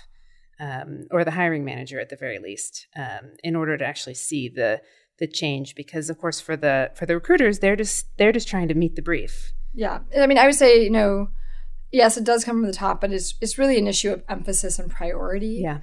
um, 0.60 1.06
or 1.10 1.24
the 1.24 1.30
hiring 1.30 1.64
manager 1.64 2.00
at 2.00 2.08
the 2.08 2.16
very 2.16 2.38
least, 2.38 2.86
um, 2.96 3.32
in 3.44 3.56
order 3.56 3.76
to 3.76 3.84
actually 3.84 4.14
see 4.14 4.48
the 4.48 4.80
the 5.18 5.26
change. 5.26 5.74
Because 5.74 6.10
of 6.10 6.18
course, 6.18 6.40
for 6.40 6.56
the 6.56 6.90
for 6.94 7.06
the 7.06 7.14
recruiters, 7.14 7.58
they're 7.58 7.76
just 7.76 8.06
they're 8.18 8.32
just 8.32 8.48
trying 8.48 8.68
to 8.68 8.74
meet 8.74 8.96
the 8.96 9.02
brief. 9.02 9.52
Yeah, 9.74 10.00
I 10.18 10.26
mean, 10.26 10.38
I 10.38 10.46
would 10.46 10.54
say 10.54 10.82
you 10.82 10.90
know 10.90 11.28
yes, 11.90 12.16
it 12.16 12.24
does 12.24 12.44
come 12.44 12.56
from 12.56 12.66
the 12.66 12.72
top, 12.72 13.00
but 13.00 13.12
it's 13.12 13.34
it's 13.40 13.58
really 13.58 13.78
an 13.78 13.86
issue 13.86 14.12
of 14.12 14.22
emphasis 14.28 14.78
and 14.78 14.90
priority. 14.90 15.60
Yeah. 15.62 15.80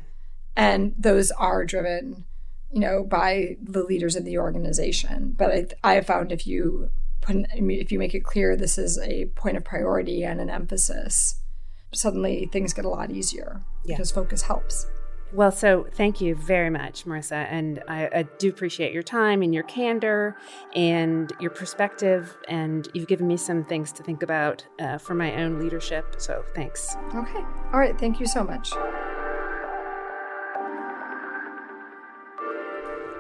And 0.56 0.94
those 0.98 1.32
are 1.32 1.66
driven, 1.66 2.26
you 2.72 2.80
know, 2.80 3.04
by 3.04 3.58
the 3.62 3.84
leaders 3.84 4.16
of 4.16 4.24
the 4.24 4.38
organization. 4.38 5.36
But 5.38 5.52
I, 5.52 5.92
I 5.92 5.94
have 5.96 6.08
found 6.08 6.32
if 6.32 6.48
you 6.48 6.90
put 7.22 7.46
if 7.54 7.92
you 7.92 8.00
make 8.00 8.16
it 8.16 8.24
clear 8.24 8.56
this 8.56 8.78
is 8.78 8.98
a 9.00 9.26
point 9.36 9.58
of 9.58 9.64
priority 9.64 10.24
and 10.24 10.40
an 10.40 10.50
emphasis, 10.50 11.42
suddenly 11.96 12.50
things 12.52 12.74
get 12.74 12.86
a 12.86 12.90
lot 12.90 13.12
easier 13.12 13.62
yeah. 13.84 13.96
because 13.96 14.12
focus 14.12 14.44
helps. 14.44 14.88
Well, 15.34 15.52
so 15.52 15.86
thank 15.94 16.22
you 16.22 16.36
very 16.36 16.70
much, 16.70 17.06
Marissa. 17.06 17.46
And 17.50 17.84
I, 17.88 18.08
I, 18.08 18.24
do 18.38 18.50
appreciate 18.50 18.94
your 18.94 19.04
time 19.04 19.42
and 19.42 19.54
your 19.54 19.64
candor 19.64 20.38
and 20.76 21.34
your 21.42 21.50
perspective. 21.52 22.38
And 22.48 22.88
you've 22.94 23.08
given 23.08 23.28
me 23.28 23.36
some 23.36 23.66
things 23.66 23.92
to 23.94 24.04
think 24.04 24.24
about 24.24 24.66
uh, 24.80 24.98
for 24.98 25.14
my 25.14 25.36
own 25.36 25.60
leadership. 25.60 26.16
So 26.20 26.46
thanks. 26.54 26.96
Okay. 27.14 27.44
All 27.74 27.80
right. 27.80 28.00
Thank 28.00 28.20
you 28.20 28.28
so 28.28 28.44
much. 28.44 28.72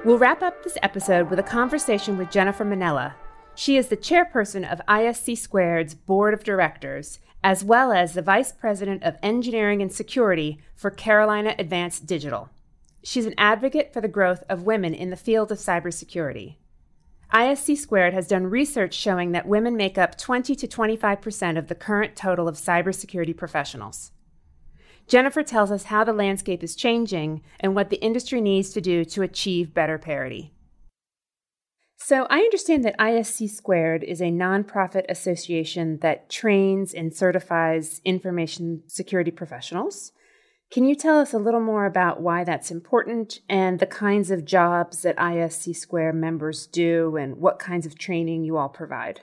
We'll 0.06 0.20
wrap 0.20 0.44
up 0.44 0.64
this 0.64 0.78
episode 0.84 1.32
with 1.32 1.40
a 1.40 1.44
conversation 1.44 2.18
with 2.18 2.30
Jennifer 2.30 2.64
Minella. 2.64 3.16
She 3.56 3.76
is 3.76 3.88
the 3.88 3.98
chairperson 3.98 4.72
of 4.72 4.80
ISC 4.88 5.38
Squared's 5.38 5.96
board 5.96 6.34
of 6.34 6.44
directors 6.44 7.20
as 7.46 7.64
well 7.64 7.92
as 7.92 8.14
the 8.14 8.24
Vice 8.24 8.52
President 8.52 9.04
of 9.04 9.18
Engineering 9.22 9.80
and 9.80 9.94
Security 9.94 10.58
for 10.74 10.90
Carolina 10.90 11.54
Advanced 11.60 12.08
Digital. 12.08 12.50
She's 13.04 13.28
an 13.28 13.36
advocate 13.38 13.94
for 13.94 14.02
the 14.02 14.08
growth 14.08 14.44
of 14.50 14.64
women 14.64 14.96
in 14.96 15.12
the 15.12 15.16
field 15.16 15.52
of 15.52 15.60
cybersecurity. 15.60 16.56
ISC 17.32 17.78
Squared 17.78 18.16
has 18.16 18.28
done 18.28 18.48
research 18.48 18.96
showing 18.96 19.32
that 19.34 19.48
women 19.48 19.78
make 19.78 19.96
up 19.96 20.18
20 20.18 20.56
to 20.56 20.68
25% 20.68 21.56
of 21.56 21.68
the 21.68 21.76
current 21.76 22.16
total 22.16 22.48
of 22.48 22.56
cybersecurity 22.56 23.38
professionals. 23.38 24.12
Jennifer 25.08 25.44
tells 25.44 25.70
us 25.70 25.84
how 25.84 26.04
the 26.04 26.14
landscape 26.14 26.64
is 26.64 26.76
changing 26.76 27.44
and 27.60 27.76
what 27.76 27.92
the 27.92 28.02
industry 28.02 28.42
needs 28.42 28.72
to 28.72 28.82
do 28.82 29.06
to 29.06 29.22
achieve 29.22 29.72
better 29.72 30.00
parity. 30.00 30.55
So 31.98 32.28
I 32.30 32.40
understand 32.40 32.84
that 32.86 32.98
ISC 33.00 33.50
Squared 33.50 34.04
is 34.04 34.22
a 34.22 34.26
nonprofit 34.26 35.06
association 35.10 36.00
that 36.02 36.30
trains 36.30 36.94
and 36.94 37.14
certifies 37.14 38.02
information 38.04 38.84
security 38.88 39.32
professionals. 39.32 40.12
Can 40.72 40.84
you 40.84 40.96
tell 40.96 41.20
us 41.20 41.34
a 41.34 41.38
little 41.38 41.62
more 41.62 41.86
about 41.86 42.22
why 42.22 42.44
that's 42.44 42.72
important 42.72 43.40
and 43.48 43.80
the 43.80 43.86
kinds 43.86 44.30
of 44.30 44.46
jobs 44.46 45.04
that 45.04 45.16
ISC 45.18 45.76
Square 45.76 46.14
members 46.14 46.68
do 46.68 47.16
and 47.16 47.38
what 47.38 47.60
kinds 47.60 47.86
of 47.86 47.98
training 47.98 48.44
you 48.44 48.58
all 48.58 48.70
provide? 48.70 49.22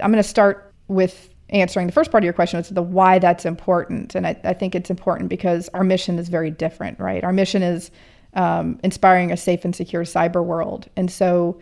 I'm 0.00 0.10
going 0.10 0.22
to 0.22 0.28
start 0.28 0.74
with 0.88 1.30
answering 1.50 1.86
the 1.86 1.92
first 1.92 2.10
part 2.10 2.22
of 2.22 2.24
your 2.24 2.32
question, 2.32 2.58
is 2.58 2.68
the 2.70 2.82
why 2.82 3.18
that's 3.18 3.44
important. 3.44 4.14
And 4.14 4.26
I, 4.26 4.40
I 4.44 4.54
think 4.54 4.74
it's 4.74 4.90
important 4.90 5.28
because 5.28 5.68
our 5.74 5.84
mission 5.84 6.18
is 6.18 6.28
very 6.28 6.50
different, 6.50 6.98
right? 6.98 7.22
Our 7.22 7.32
mission 7.32 7.62
is 7.62 7.90
um, 8.34 8.80
inspiring 8.82 9.30
a 9.30 9.36
safe 9.36 9.64
and 9.64 9.76
secure 9.76 10.04
cyber 10.04 10.42
world. 10.42 10.88
And 10.96 11.10
so 11.10 11.60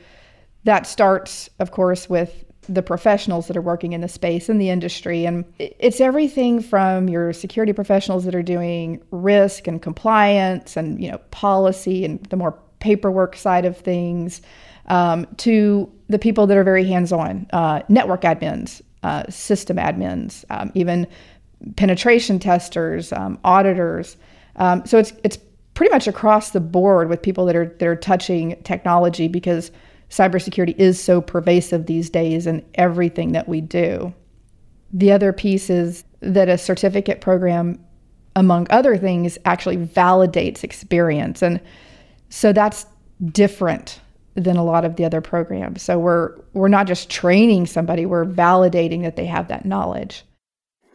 that 0.64 0.86
starts, 0.86 1.48
of 1.58 1.70
course, 1.70 2.08
with 2.08 2.44
the 2.68 2.82
professionals 2.82 3.48
that 3.48 3.56
are 3.56 3.62
working 3.62 3.92
in 3.92 4.00
the 4.00 4.08
space 4.08 4.48
in 4.48 4.58
the 4.58 4.70
industry. 4.70 5.24
And 5.24 5.44
it's 5.58 6.00
everything 6.00 6.60
from 6.60 7.08
your 7.08 7.32
security 7.32 7.72
professionals 7.72 8.24
that 8.24 8.34
are 8.34 8.42
doing 8.42 9.02
risk 9.10 9.66
and 9.66 9.82
compliance 9.82 10.76
and 10.76 11.02
you 11.02 11.10
know 11.10 11.18
policy 11.30 12.04
and 12.04 12.22
the 12.26 12.36
more 12.36 12.58
paperwork 12.78 13.36
side 13.36 13.64
of 13.64 13.76
things, 13.76 14.40
um, 14.86 15.26
to 15.38 15.90
the 16.08 16.18
people 16.18 16.46
that 16.46 16.56
are 16.56 16.64
very 16.64 16.84
hands-on, 16.84 17.46
uh, 17.52 17.82
network 17.88 18.22
admins, 18.22 18.82
uh, 19.02 19.22
system 19.28 19.76
admins, 19.76 20.44
um, 20.50 20.72
even 20.74 21.06
penetration 21.76 22.38
testers, 22.38 23.12
um, 23.12 23.38
auditors. 23.44 24.16
Um, 24.56 24.84
so 24.86 24.98
it's 24.98 25.12
it's 25.24 25.38
pretty 25.74 25.92
much 25.92 26.06
across 26.06 26.50
the 26.50 26.60
board 26.60 27.08
with 27.08 27.22
people 27.22 27.46
that 27.46 27.56
are 27.56 27.74
that 27.78 27.86
are 27.86 27.96
touching 27.96 28.60
technology 28.64 29.28
because 29.28 29.70
cybersecurity 30.10 30.76
is 30.76 31.02
so 31.02 31.20
pervasive 31.20 31.86
these 31.86 32.10
days 32.10 32.46
in 32.46 32.64
everything 32.74 33.32
that 33.32 33.48
we 33.48 33.60
do. 33.60 34.12
The 34.92 35.12
other 35.12 35.32
piece 35.32 35.70
is 35.70 36.04
that 36.20 36.48
a 36.48 36.58
certificate 36.58 37.20
program, 37.20 37.82
among 38.36 38.66
other 38.70 38.96
things, 38.96 39.38
actually 39.44 39.76
validates 39.76 40.64
experience. 40.64 41.42
And 41.42 41.60
so 42.28 42.52
that's 42.52 42.86
different 43.32 44.00
than 44.34 44.56
a 44.56 44.64
lot 44.64 44.84
of 44.84 44.96
the 44.96 45.04
other 45.04 45.20
programs. 45.20 45.82
So 45.82 45.98
we're 45.98 46.36
we're 46.52 46.68
not 46.68 46.86
just 46.86 47.10
training 47.10 47.66
somebody, 47.66 48.06
we're 48.06 48.24
validating 48.24 49.02
that 49.02 49.16
they 49.16 49.26
have 49.26 49.48
that 49.48 49.64
knowledge. 49.64 50.24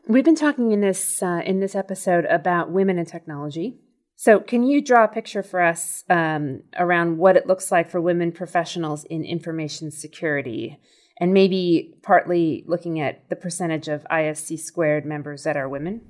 We've 0.07 0.23
been 0.23 0.35
talking 0.35 0.71
in 0.71 0.81
this 0.81 1.23
uh, 1.23 1.41
in 1.45 1.59
this 1.59 1.75
episode 1.75 2.25
about 2.25 2.71
women 2.71 2.97
in 2.97 3.05
technology, 3.05 3.79
so, 4.15 4.39
can 4.39 4.63
you 4.63 4.81
draw 4.81 5.03
a 5.03 5.07
picture 5.09 5.43
for 5.43 5.61
us 5.61 6.03
um, 6.09 6.63
around 6.77 7.17
what 7.17 7.35
it 7.35 7.47
looks 7.47 7.71
like 7.71 7.89
for 7.89 7.99
women 7.99 8.31
professionals 8.31 9.03
in 9.05 9.25
information 9.25 9.91
security, 9.91 10.79
and 11.19 11.33
maybe 11.33 11.95
partly 12.01 12.63
looking 12.65 12.99
at 13.01 13.27
the 13.29 13.35
percentage 13.35 13.87
of 13.87 14.05
ISC 14.09 14.59
squared 14.59 15.05
members 15.05 15.43
that 15.43 15.57
are 15.57 15.67
women? 15.67 16.01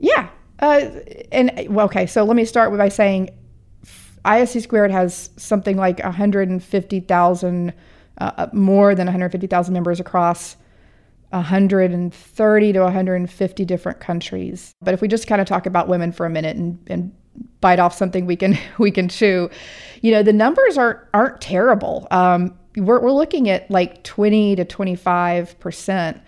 Yeah, 0.00 0.28
uh, 0.60 0.90
and 1.32 1.66
well, 1.68 1.86
okay. 1.86 2.06
So 2.06 2.22
let 2.24 2.36
me 2.36 2.44
start 2.44 2.76
by 2.76 2.88
saying 2.88 3.30
ISC 4.24 4.62
squared 4.62 4.92
has 4.92 5.30
something 5.36 5.76
like 5.76 5.98
150,000, 5.98 7.72
uh, 8.18 8.46
more 8.52 8.94
than 8.94 9.06
150,000 9.06 9.74
members 9.74 9.98
across 9.98 10.56
130 11.32 12.72
to 12.72 12.80
150 12.80 13.64
different 13.64 14.00
countries. 14.00 14.74
But 14.82 14.94
if 14.94 15.00
we 15.00 15.08
just 15.08 15.26
kind 15.26 15.40
of 15.40 15.46
talk 15.46 15.66
about 15.66 15.88
women 15.88 16.12
for 16.12 16.26
a 16.26 16.30
minute 16.30 16.56
and, 16.56 16.78
and 16.88 17.12
bite 17.60 17.78
off 17.78 17.94
something 17.94 18.26
we 18.26 18.36
can 18.36 18.58
we 18.78 18.90
can 18.90 19.08
chew, 19.08 19.50
you 20.02 20.12
know, 20.12 20.22
the 20.22 20.32
numbers 20.32 20.76
aren't 20.76 21.00
aren't 21.14 21.40
terrible. 21.40 22.06
Um, 22.10 22.56
we're 22.76 23.00
we're 23.00 23.12
looking 23.12 23.48
at 23.48 23.70
like 23.70 24.02
20 24.04 24.56
to 24.56 24.64
25 24.64 25.58
percent 25.58 26.20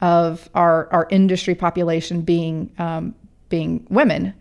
of 0.00 0.48
our 0.54 0.92
our 0.92 1.06
industry 1.10 1.54
population 1.54 2.22
being 2.22 2.70
um, 2.78 3.14
being 3.48 3.86
women, 3.90 4.34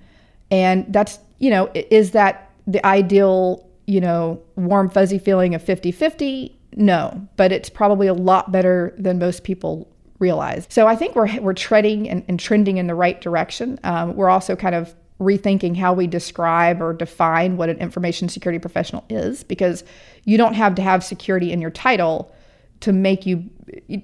and 0.52 0.86
that's 0.94 1.20
you 1.40 1.50
know 1.50 1.72
is 1.74 2.12
that 2.12 2.52
the 2.68 2.86
ideal 2.86 3.68
you 3.88 4.00
know 4.00 4.42
warm 4.56 4.90
fuzzy 4.90 5.18
feeling 5.18 5.54
of 5.54 5.62
50 5.62 5.92
50 5.92 6.58
no 6.76 7.28
but 7.36 7.52
it's 7.52 7.70
probably 7.70 8.08
a 8.08 8.14
lot 8.14 8.50
better 8.50 8.94
than 8.98 9.20
most 9.20 9.44
people 9.44 9.93
realize. 10.24 10.66
So 10.70 10.88
I 10.88 10.96
think 10.96 11.16
we're, 11.16 11.40
we're 11.42 11.54
treading 11.54 12.10
and, 12.10 12.24
and 12.28 12.40
trending 12.40 12.78
in 12.78 12.88
the 12.88 12.96
right 12.96 13.20
direction. 13.20 13.80
Um, 13.84 14.16
we're 14.16 14.30
also 14.30 14.56
kind 14.56 14.76
of 14.76 14.96
rethinking 15.20 15.78
how 15.78 15.94
we 15.94 16.08
describe 16.08 16.82
or 16.82 16.94
define 16.94 17.58
what 17.58 17.70
an 17.70 17.78
information 17.78 18.30
security 18.30 18.60
professional 18.60 19.06
is 19.10 19.44
because 19.44 19.84
you 20.26 20.38
don't 20.38 20.56
have 20.56 20.76
to 20.76 20.82
have 20.82 21.04
security 21.04 21.52
in 21.52 21.62
your 21.62 21.72
title 21.72 22.34
to 22.80 22.92
make 22.92 23.26
you 23.26 23.50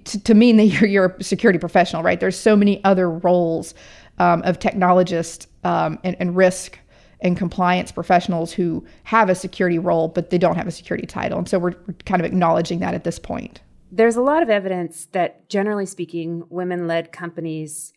to, 0.06 0.24
to 0.24 0.34
mean 0.34 0.58
that 0.58 0.66
you're, 0.66 0.88
you're 0.88 1.16
a 1.20 1.24
security 1.24 1.60
professional 1.60 2.04
right 2.04 2.20
there's 2.20 2.40
so 2.40 2.56
many 2.56 2.82
other 2.86 3.10
roles 3.10 3.74
um, 4.20 4.42
of 4.44 4.60
technologists 4.60 5.48
um, 5.64 5.98
and, 6.04 6.16
and, 6.20 6.36
risk 6.36 6.78
and 7.22 7.38
compliance 7.38 7.92
professionals 7.92 8.52
who 8.52 8.86
have 9.04 9.30
a 9.30 9.36
security 9.36 9.80
role, 9.80 10.08
but 10.08 10.30
they 10.30 10.38
don't 10.38 10.56
have 10.56 10.68
a 10.68 10.72
security 10.72 11.08
title. 11.08 11.38
And 11.38 11.50
so 11.50 11.60
we're 11.60 11.74
kind 12.06 12.22
of 12.22 12.26
acknowledging 12.26 12.80
that 12.80 12.94
at 12.94 13.04
this 13.04 13.20
point. 13.20 13.62
There's 13.91 14.15
a 14.15 14.21
lot 14.21 14.43
of 14.43 14.49
evidence 14.49 15.08
that, 15.13 15.49
generally 15.49 15.86
speaking, 15.86 16.43
women 16.49 16.88
led 16.88 17.12
companies 17.12 17.93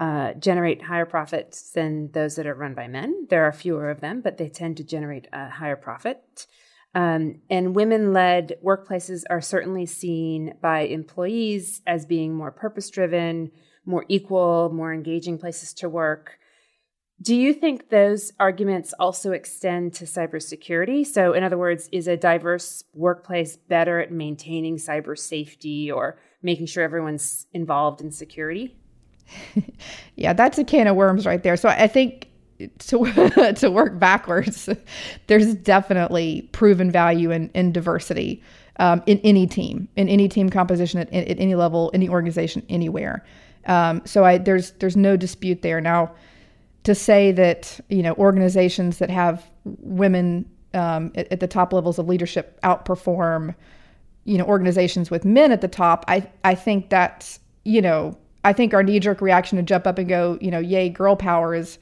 uh, 0.00 0.32
generate 0.34 0.82
higher 0.82 1.06
profits 1.06 1.70
than 1.70 2.10
those 2.12 2.36
that 2.36 2.46
are 2.46 2.54
run 2.54 2.74
by 2.74 2.88
men. 2.88 3.26
There 3.28 3.44
are 3.44 3.52
fewer 3.52 3.90
of 3.90 4.00
them, 4.00 4.20
but 4.22 4.38
they 4.38 4.48
tend 4.48 4.76
to 4.78 4.84
generate 4.84 5.28
a 5.32 5.50
higher 5.50 5.76
profit. 5.76 6.46
Um, 6.94 7.40
and 7.50 7.74
women 7.74 8.12
led 8.12 8.56
workplaces 8.64 9.24
are 9.28 9.40
certainly 9.40 9.86
seen 9.86 10.54
by 10.60 10.80
employees 10.80 11.82
as 11.86 12.06
being 12.06 12.34
more 12.34 12.50
purpose 12.50 12.88
driven, 12.88 13.50
more 13.84 14.04
equal, 14.08 14.70
more 14.72 14.92
engaging 14.92 15.38
places 15.38 15.74
to 15.74 15.88
work. 15.88 16.38
Do 17.24 17.34
you 17.34 17.54
think 17.54 17.88
those 17.88 18.34
arguments 18.38 18.92
also 18.98 19.32
extend 19.32 19.94
to 19.94 20.04
cybersecurity? 20.04 21.06
So, 21.06 21.32
in 21.32 21.42
other 21.42 21.56
words, 21.56 21.88
is 21.90 22.06
a 22.06 22.18
diverse 22.18 22.84
workplace 22.92 23.56
better 23.56 23.98
at 23.98 24.12
maintaining 24.12 24.76
cyber 24.76 25.18
safety 25.18 25.90
or 25.90 26.18
making 26.42 26.66
sure 26.66 26.84
everyone's 26.84 27.46
involved 27.54 28.02
in 28.02 28.10
security? 28.10 28.76
yeah, 30.16 30.34
that's 30.34 30.58
a 30.58 30.64
can 30.64 30.86
of 30.86 30.96
worms 30.96 31.24
right 31.24 31.42
there. 31.42 31.56
So, 31.56 31.70
I 31.70 31.86
think 31.86 32.28
to 32.80 33.54
to 33.56 33.70
work 33.70 33.98
backwards, 33.98 34.68
there's 35.26 35.54
definitely 35.54 36.50
proven 36.52 36.90
value 36.90 37.30
in, 37.30 37.48
in 37.54 37.72
diversity 37.72 38.42
um, 38.76 39.02
in 39.06 39.18
any 39.20 39.46
team, 39.46 39.88
in 39.96 40.10
any 40.10 40.28
team 40.28 40.50
composition 40.50 41.00
at, 41.00 41.10
at 41.10 41.40
any 41.40 41.54
level, 41.54 41.90
any 41.94 42.06
organization, 42.06 42.66
anywhere. 42.68 43.24
Um, 43.64 44.02
so 44.04 44.26
I 44.26 44.36
there's 44.36 44.72
there's 44.72 44.96
no 44.96 45.16
dispute 45.16 45.62
there. 45.62 45.80
Now, 45.80 46.12
to 46.84 46.94
say 46.94 47.32
that 47.32 47.80
you 47.88 48.02
know 48.02 48.14
organizations 48.14 48.98
that 48.98 49.10
have 49.10 49.50
women 49.64 50.48
um, 50.72 51.12
at, 51.14 51.30
at, 51.32 51.40
the 51.40 51.46
top 51.46 51.72
levels 51.72 51.98
of 51.98 52.08
leadership 52.08 52.58
outperform 52.62 53.54
you 54.24 54.38
know 54.38 54.44
organizations 54.44 55.10
with 55.10 55.24
men 55.24 55.52
at 55.52 55.60
the 55.60 55.68
top, 55.68 56.04
I 56.08 56.30
I 56.44 56.54
think 56.54 56.90
that's 56.90 57.40
you 57.64 57.82
know 57.82 58.16
I 58.44 58.52
think 58.52 58.74
our 58.74 58.82
knee 58.82 59.00
jerk 59.00 59.20
reaction 59.20 59.56
to 59.56 59.62
jump 59.62 59.86
up 59.86 59.98
and 59.98 60.08
go 60.08 60.38
you 60.40 60.50
know 60.50 60.60
yay 60.60 60.88
girl 60.88 61.16
power 61.16 61.54
is 61.54 61.78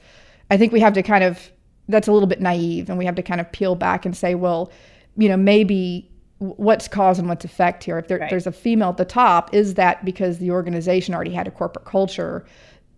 I 0.49 0.57
think 0.57 0.73
we 0.73 0.79
have 0.79 0.93
to 0.93 1.03
kind 1.03 1.23
of 1.23 1.51
that's 1.89 2.07
a 2.07 2.11
little 2.11 2.27
bit 2.27 2.41
naive 2.41 2.89
and 2.89 2.97
we 2.97 3.05
have 3.05 3.15
to 3.15 3.23
kind 3.23 3.41
of 3.41 3.51
peel 3.51 3.75
back 3.75 4.05
and 4.05 4.15
say 4.15 4.35
well 4.35 4.71
you 5.17 5.29
know 5.29 5.37
maybe 5.37 6.09
what's 6.43 6.87
cause 6.87 7.19
and 7.19 7.29
what's 7.29 7.45
effect 7.45 7.83
here. 7.83 7.97
If 7.97 8.07
there, 8.07 8.19
right. 8.19 8.29
there's 8.29 8.47
a 8.47 8.51
female 8.51 8.89
at 8.89 8.97
the 8.97 9.05
top, 9.05 9.53
is 9.53 9.75
that 9.75 10.03
because 10.03 10.39
the 10.39 10.51
organization 10.51 11.13
already 11.13 11.31
had 11.31 11.47
a 11.47 11.51
corporate 11.51 11.85
culture 11.85 12.45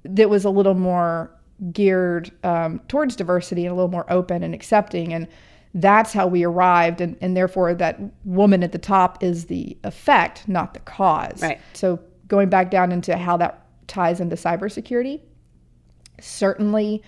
that 0.04 0.30
was 0.30 0.46
a 0.46 0.50
little 0.50 0.74
more 0.74 1.32
geared 1.72 2.32
um, 2.44 2.80
towards 2.88 3.16
diversity 3.16 3.66
and 3.66 3.72
a 3.72 3.76
little 3.76 3.92
more 3.92 4.12
open 4.12 4.44
and 4.44 4.54
accepting? 4.54 5.14
And 5.14 5.28
that's 5.74 6.14
how 6.14 6.28
we 6.28 6.44
arrived. 6.44 7.02
And, 7.02 7.18
and 7.22 7.36
therefore, 7.36 7.74
that 7.76 8.00
woman 8.24 8.64
at 8.64 8.72
the 8.72 8.78
top 8.78 9.24
is 9.24 9.46
the 9.46 9.78
effect, 9.84 10.48
not 10.48 10.74
the 10.74 10.80
cause. 10.82 11.42
Right. 11.42 11.60
So, 11.74 12.00
going 12.28 12.50
back 12.50 12.72
down 12.72 12.92
into 12.92 13.18
how 13.18 13.38
that 13.38 13.66
ties 13.88 14.20
into 14.20 14.36
cybersecurity, 14.36 15.22
certainly, 16.20 17.04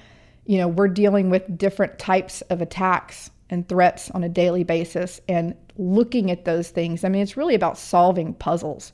you 0.45 0.57
know, 0.57 0.67
we're 0.67 0.89
dealing 0.89 1.29
with 1.29 1.57
different 1.57 1.97
types 1.97 2.41
of 2.41 2.61
attacks 2.61 3.31
and 3.49 3.67
threats 3.67 4.11
on 4.11 4.23
a 4.23 4.29
daily 4.29 4.63
basis. 4.63 5.21
And 5.27 5.55
looking 5.77 6.31
at 6.31 6.45
those 6.45 6.69
things. 6.69 7.03
I 7.03 7.09
mean, 7.09 7.21
it's 7.21 7.37
really 7.37 7.55
about 7.55 7.77
solving 7.77 8.33
puzzles. 8.33 8.91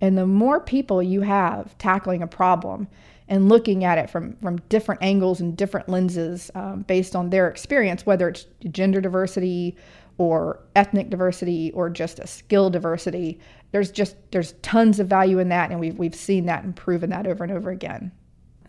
And 0.00 0.18
the 0.18 0.26
more 0.26 0.60
people 0.60 1.02
you 1.02 1.20
have 1.22 1.76
tackling 1.78 2.22
a 2.22 2.26
problem 2.26 2.88
and 3.28 3.48
looking 3.48 3.84
at 3.84 3.98
it 3.98 4.10
from, 4.10 4.36
from 4.36 4.56
different 4.68 5.02
angles 5.02 5.40
and 5.40 5.56
different 5.56 5.88
lenses 5.88 6.50
um, 6.54 6.82
based 6.82 7.16
on 7.16 7.30
their 7.30 7.48
experience, 7.48 8.04
whether 8.04 8.28
it's 8.28 8.46
gender 8.70 9.00
diversity 9.00 9.76
or 10.18 10.60
ethnic 10.76 11.10
diversity 11.10 11.72
or 11.72 11.90
just 11.90 12.18
a 12.18 12.26
skill 12.26 12.70
diversity, 12.70 13.40
there's 13.72 13.90
just 13.90 14.16
there's 14.30 14.52
tons 14.62 15.00
of 15.00 15.08
value 15.08 15.38
in 15.38 15.48
that, 15.48 15.70
and 15.70 15.80
we've 15.80 15.98
we've 15.98 16.14
seen 16.14 16.46
that 16.46 16.62
and 16.62 16.76
proven 16.76 17.10
that 17.10 17.26
over 17.26 17.42
and 17.42 17.52
over 17.52 17.70
again. 17.70 18.12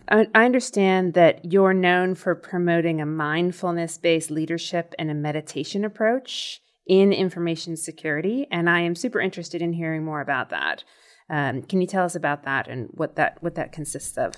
I 0.07 0.27
understand 0.45 1.15
that 1.15 1.51
you're 1.51 1.73
known 1.73 2.13
for 2.13 2.35
promoting 2.35 3.01
a 3.01 3.05
mindfulness 3.05 3.97
based 3.97 4.29
leadership 4.29 4.93
and 4.99 5.09
a 5.09 5.15
meditation 5.15 5.83
approach 5.83 6.61
in 6.87 7.11
information 7.11 7.75
security, 7.75 8.47
and 8.51 8.69
I 8.69 8.81
am 8.81 8.95
super 8.95 9.19
interested 9.19 9.61
in 9.61 9.73
hearing 9.73 10.03
more 10.03 10.21
about 10.21 10.49
that. 10.49 10.83
Um, 11.29 11.63
can 11.63 11.81
you 11.81 11.87
tell 11.87 12.05
us 12.05 12.15
about 12.15 12.43
that 12.43 12.67
and 12.67 12.87
what 12.91 13.15
that 13.15 13.37
what 13.41 13.55
that 13.55 13.71
consists 13.71 14.17
of? 14.17 14.33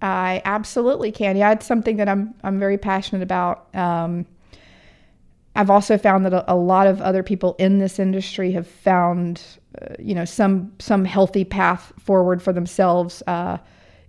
I 0.00 0.42
absolutely 0.44 1.12
can. 1.12 1.36
Yeah, 1.36 1.52
it's 1.52 1.66
something 1.66 1.96
that 1.96 2.08
I'm 2.08 2.34
I'm 2.42 2.58
very 2.58 2.78
passionate 2.78 3.22
about. 3.22 3.74
Um, 3.74 4.26
I've 5.54 5.70
also 5.70 5.98
found 5.98 6.24
that 6.24 6.32
a, 6.32 6.52
a, 6.52 6.56
lot 6.56 6.86
of 6.86 7.02
other 7.02 7.22
people 7.22 7.54
in 7.58 7.78
this 7.78 7.98
industry 7.98 8.52
have 8.52 8.66
found, 8.66 9.42
uh, 9.80 9.94
you 9.98 10.14
know, 10.14 10.24
some 10.24 10.72
some 10.78 11.04
healthy 11.04 11.44
path 11.44 11.92
forward 11.98 12.42
for 12.42 12.52
themselves. 12.52 13.22
Uh, 13.26 13.58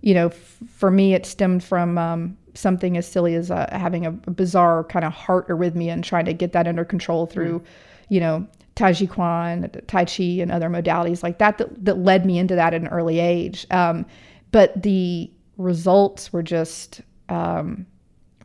you 0.00 0.14
know, 0.14 0.26
f- 0.28 0.58
for 0.68 0.90
me, 0.90 1.14
it 1.14 1.26
stemmed 1.26 1.62
from 1.62 1.98
um, 1.98 2.36
something 2.54 2.96
as 2.96 3.06
silly 3.06 3.34
as 3.34 3.50
uh, 3.50 3.68
having 3.72 4.06
a, 4.06 4.10
bizarre 4.10 4.84
kind 4.84 5.04
of 5.04 5.12
heart 5.12 5.48
arrhythmia 5.48 5.92
and 5.92 6.04
trying 6.04 6.24
to 6.24 6.32
get 6.32 6.52
that 6.52 6.66
under 6.66 6.84
control 6.84 7.26
through, 7.26 7.60
mm. 7.60 7.64
you 8.08 8.20
know, 8.20 8.46
Taiji 8.76 9.12
Chuan, 9.12 9.70
Tai 9.86 10.04
Chi, 10.04 10.22
and 10.42 10.50
other 10.50 10.68
modalities 10.68 11.22
like 11.22 11.38
that 11.38 11.58
that, 11.58 11.84
that 11.84 11.98
led 11.98 12.26
me 12.26 12.38
into 12.38 12.54
that 12.54 12.74
at 12.74 12.80
an 12.80 12.88
early 12.88 13.20
age. 13.20 13.66
Um, 13.70 14.04
but 14.50 14.82
the 14.82 15.30
results 15.56 16.32
were 16.32 16.42
just 16.42 17.00
um, 17.28 17.86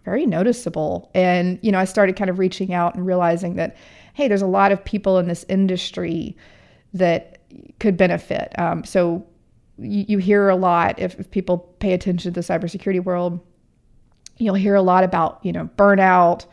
very 0.06 0.26
noticeable. 0.26 1.10
And, 1.14 1.60
you 1.62 1.72
know, 1.72 1.80
I 1.80 1.86
started 1.86 2.16
kind 2.16 2.30
of 2.30 2.40
reaching 2.40 2.74
out 2.74 2.96
and 2.96 3.06
realizing 3.06 3.56
that, 3.56 3.76
hey, 4.14 4.28
there's 4.28 4.42
a 4.42 4.48
lot 4.48 4.72
of 4.72 4.84
people 4.84 5.18
in 5.18 5.28
this 5.28 5.46
industry 5.50 6.36
that 6.94 7.40
could 7.80 7.98
benefit. 7.98 8.54
Um, 8.60 8.84
so 8.84 9.26
you, 9.78 10.06
you, 10.08 10.18
hear 10.18 10.50
a 10.50 10.56
lot 10.56 11.00
if, 11.00 11.20
if 11.20 11.32
people 11.32 11.60
pay 11.80 11.94
attention 11.94 12.34
to 12.34 12.42
the 12.42 12.46
cybersecurity 12.46 13.04
world 13.04 13.40
You'll 14.40 14.56
hear 14.56 14.76
a 14.76 14.82
lot 14.82 15.04
about, 15.04 15.40
you 15.44 15.52
know, 15.52 15.70
burnout. 15.78 16.46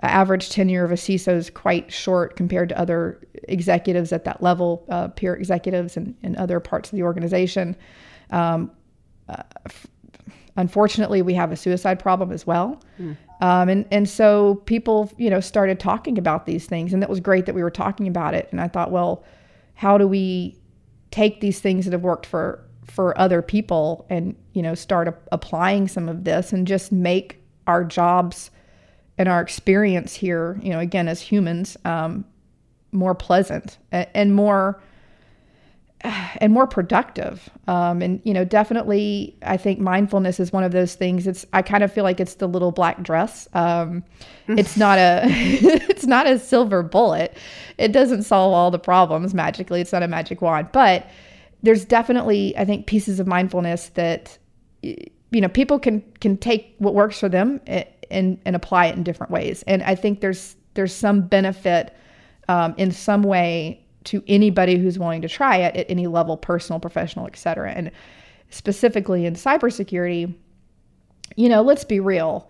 Average 0.00 0.50
tenure 0.50 0.84
of 0.84 0.92
a 0.92 0.96
CISO 0.96 1.34
is 1.36 1.50
quite 1.50 1.92
short 1.92 2.36
compared 2.36 2.68
to 2.68 2.78
other 2.78 3.20
executives 3.48 4.12
at 4.12 4.24
that 4.24 4.42
level, 4.42 4.84
uh, 4.88 5.08
peer 5.08 5.34
executives 5.34 5.96
and, 5.96 6.14
and 6.22 6.36
other 6.36 6.60
parts 6.60 6.92
of 6.92 6.96
the 6.96 7.02
organization. 7.02 7.76
Um, 8.30 8.70
uh, 9.28 9.42
f- 9.66 9.86
unfortunately, 10.56 11.20
we 11.22 11.34
have 11.34 11.50
a 11.50 11.56
suicide 11.56 11.98
problem 11.98 12.30
as 12.30 12.46
well. 12.46 12.80
Mm. 13.00 13.16
Um, 13.40 13.68
and, 13.68 13.86
and 13.90 14.08
so 14.08 14.56
people, 14.66 15.12
you 15.16 15.30
know, 15.30 15.40
started 15.40 15.80
talking 15.80 16.16
about 16.18 16.46
these 16.46 16.66
things 16.66 16.92
and 16.92 17.02
it 17.02 17.08
was 17.08 17.20
great 17.20 17.46
that 17.46 17.54
we 17.54 17.62
were 17.62 17.70
talking 17.70 18.06
about 18.06 18.34
it. 18.34 18.48
And 18.50 18.60
I 18.60 18.68
thought, 18.68 18.90
well, 18.90 19.24
how 19.74 19.98
do 19.98 20.06
we 20.06 20.58
take 21.10 21.40
these 21.40 21.60
things 21.60 21.84
that 21.84 21.92
have 21.92 22.02
worked 22.02 22.26
for 22.26 22.64
for 22.84 23.18
other 23.18 23.42
people 23.42 24.06
and 24.08 24.34
you 24.54 24.62
know 24.62 24.74
start 24.74 25.08
a- 25.08 25.14
applying 25.30 25.86
some 25.86 26.08
of 26.08 26.24
this 26.24 26.52
and 26.52 26.66
just 26.66 26.90
make 26.90 27.40
our 27.66 27.84
jobs 27.84 28.50
and 29.18 29.28
our 29.28 29.40
experience 29.40 30.14
here 30.14 30.58
you 30.62 30.70
know 30.70 30.78
again 30.78 31.08
as 31.08 31.20
humans 31.20 31.76
um, 31.84 32.24
more 32.92 33.14
pleasant 33.14 33.78
and, 33.92 34.08
and 34.14 34.34
more 34.34 34.80
and 36.02 36.52
more 36.52 36.66
productive. 36.66 37.48
Um, 37.66 38.02
and 38.02 38.20
you 38.24 38.32
know 38.32 38.44
definitely 38.44 39.36
i 39.42 39.56
think 39.56 39.78
mindfulness 39.78 40.40
is 40.40 40.52
one 40.52 40.64
of 40.64 40.72
those 40.72 40.94
things. 40.94 41.26
It's 41.26 41.44
i 41.52 41.62
kind 41.62 41.82
of 41.82 41.92
feel 41.92 42.04
like 42.04 42.20
it's 42.20 42.34
the 42.34 42.48
little 42.48 42.72
black 42.72 43.02
dress. 43.02 43.48
Um, 43.54 44.04
it's 44.48 44.76
not 44.76 44.98
a 44.98 45.22
it's 45.26 46.06
not 46.06 46.26
a 46.26 46.38
silver 46.38 46.82
bullet. 46.82 47.36
It 47.78 47.92
doesn't 47.92 48.22
solve 48.22 48.52
all 48.52 48.70
the 48.70 48.78
problems 48.78 49.34
magically. 49.34 49.80
It's 49.80 49.92
not 49.92 50.02
a 50.02 50.08
magic 50.08 50.40
wand. 50.40 50.68
But 50.72 51.08
there's 51.62 51.84
definitely 51.84 52.56
I 52.56 52.64
think 52.64 52.86
pieces 52.86 53.20
of 53.20 53.26
mindfulness 53.26 53.90
that 53.90 54.38
you 54.82 55.40
know 55.40 55.48
people 55.48 55.78
can 55.78 56.02
can 56.20 56.36
take 56.36 56.74
what 56.78 56.94
works 56.94 57.18
for 57.18 57.28
them 57.28 57.60
and 58.10 58.40
and 58.44 58.56
apply 58.56 58.86
it 58.86 58.96
in 58.96 59.02
different 59.02 59.32
ways. 59.32 59.62
And 59.66 59.82
I 59.82 59.94
think 59.94 60.20
there's 60.20 60.56
there's 60.74 60.94
some 60.94 61.22
benefit 61.22 61.94
um, 62.48 62.74
in 62.76 62.90
some 62.90 63.22
way 63.22 63.84
to 64.04 64.22
anybody 64.26 64.78
who's 64.78 64.98
willing 64.98 65.22
to 65.22 65.28
try 65.28 65.56
it 65.56 65.76
at 65.76 65.86
any 65.90 66.06
level, 66.06 66.36
personal, 66.36 66.80
professional, 66.80 67.26
et 67.26 67.36
cetera. 67.36 67.72
And 67.72 67.90
specifically 68.50 69.26
in 69.26 69.34
cybersecurity, 69.34 70.34
you 71.36 71.48
know, 71.48 71.62
let's 71.62 71.84
be 71.84 72.00
real. 72.00 72.48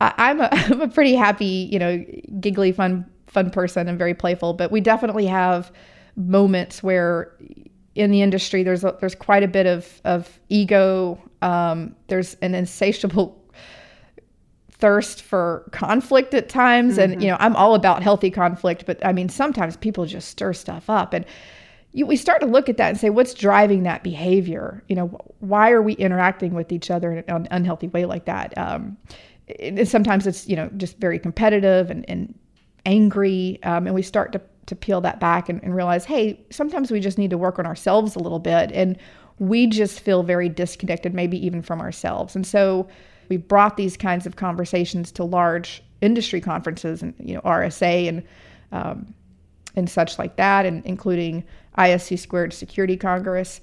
I, 0.00 0.30
am 0.30 0.40
a 0.40 0.48
I'm 0.52 0.80
a 0.80 0.88
pretty 0.88 1.14
happy, 1.14 1.68
you 1.70 1.78
know, 1.78 2.04
giggly, 2.40 2.72
fun 2.72 3.06
fun 3.26 3.50
person 3.50 3.88
and 3.88 3.96
very 3.96 4.14
playful, 4.14 4.54
but 4.54 4.72
we 4.72 4.80
definitely 4.80 5.26
have 5.26 5.70
moments 6.16 6.82
where 6.82 7.36
in 7.94 8.10
the 8.10 8.22
industry, 8.22 8.62
there's 8.62 8.84
a, 8.84 8.96
there's 9.00 9.14
quite 9.14 9.42
a 9.42 9.48
bit 9.48 9.66
of 9.66 10.00
of 10.04 10.40
ego. 10.48 11.20
Um, 11.42 11.94
there's 12.08 12.34
an 12.42 12.54
insatiable 12.54 13.39
thirst 14.80 15.22
for 15.22 15.68
conflict 15.72 16.34
at 16.34 16.48
times, 16.48 16.94
mm-hmm. 16.94 17.12
and 17.12 17.22
you 17.22 17.28
know 17.28 17.36
I'm 17.38 17.54
all 17.56 17.74
about 17.74 18.02
healthy 18.02 18.30
conflict, 18.30 18.84
but 18.86 19.04
I 19.04 19.12
mean 19.12 19.28
sometimes 19.28 19.76
people 19.76 20.06
just 20.06 20.28
stir 20.28 20.52
stuff 20.52 20.88
up, 20.88 21.12
and 21.12 21.24
you, 21.92 22.06
we 22.06 22.16
start 22.16 22.40
to 22.40 22.46
look 22.46 22.68
at 22.68 22.76
that 22.76 22.88
and 22.90 22.98
say, 22.98 23.10
what's 23.10 23.34
driving 23.34 23.82
that 23.82 24.02
behavior? 24.02 24.82
You 24.88 24.96
know, 24.96 25.06
why 25.40 25.70
are 25.70 25.82
we 25.82 25.94
interacting 25.94 26.54
with 26.54 26.70
each 26.72 26.90
other 26.90 27.12
in 27.12 27.24
an 27.28 27.48
unhealthy 27.50 27.88
way 27.88 28.04
like 28.04 28.26
that? 28.26 28.56
Um, 28.56 28.96
it, 29.46 29.88
sometimes 29.88 30.26
it's 30.26 30.48
you 30.48 30.56
know 30.56 30.70
just 30.76 30.98
very 30.98 31.18
competitive 31.18 31.90
and, 31.90 32.08
and 32.08 32.34
angry, 32.86 33.58
um, 33.62 33.86
and 33.86 33.94
we 33.94 34.02
start 34.02 34.32
to 34.32 34.40
to 34.66 34.76
peel 34.76 35.00
that 35.00 35.18
back 35.18 35.48
and, 35.48 35.62
and 35.64 35.74
realize, 35.74 36.04
hey, 36.04 36.40
sometimes 36.50 36.92
we 36.92 37.00
just 37.00 37.18
need 37.18 37.30
to 37.30 37.38
work 37.38 37.58
on 37.58 37.66
ourselves 37.66 38.14
a 38.14 38.20
little 38.20 38.38
bit, 38.38 38.70
and 38.72 38.96
we 39.38 39.66
just 39.66 40.00
feel 40.00 40.22
very 40.22 40.48
disconnected, 40.48 41.12
maybe 41.12 41.44
even 41.44 41.60
from 41.62 41.80
ourselves, 41.80 42.36
and 42.36 42.46
so 42.46 42.88
we 43.30 43.38
brought 43.38 43.78
these 43.78 43.96
kinds 43.96 44.26
of 44.26 44.36
conversations 44.36 45.10
to 45.12 45.24
large 45.24 45.82
industry 46.02 46.40
conferences 46.40 47.00
and 47.00 47.14
you 47.18 47.34
know 47.34 47.40
RSA 47.40 48.08
and 48.08 48.22
um, 48.72 49.14
and 49.76 49.88
such 49.88 50.18
like 50.18 50.36
that, 50.36 50.66
and 50.66 50.84
including 50.84 51.44
ISC 51.78 52.18
Squared 52.18 52.52
Security 52.52 52.96
Congress. 52.96 53.60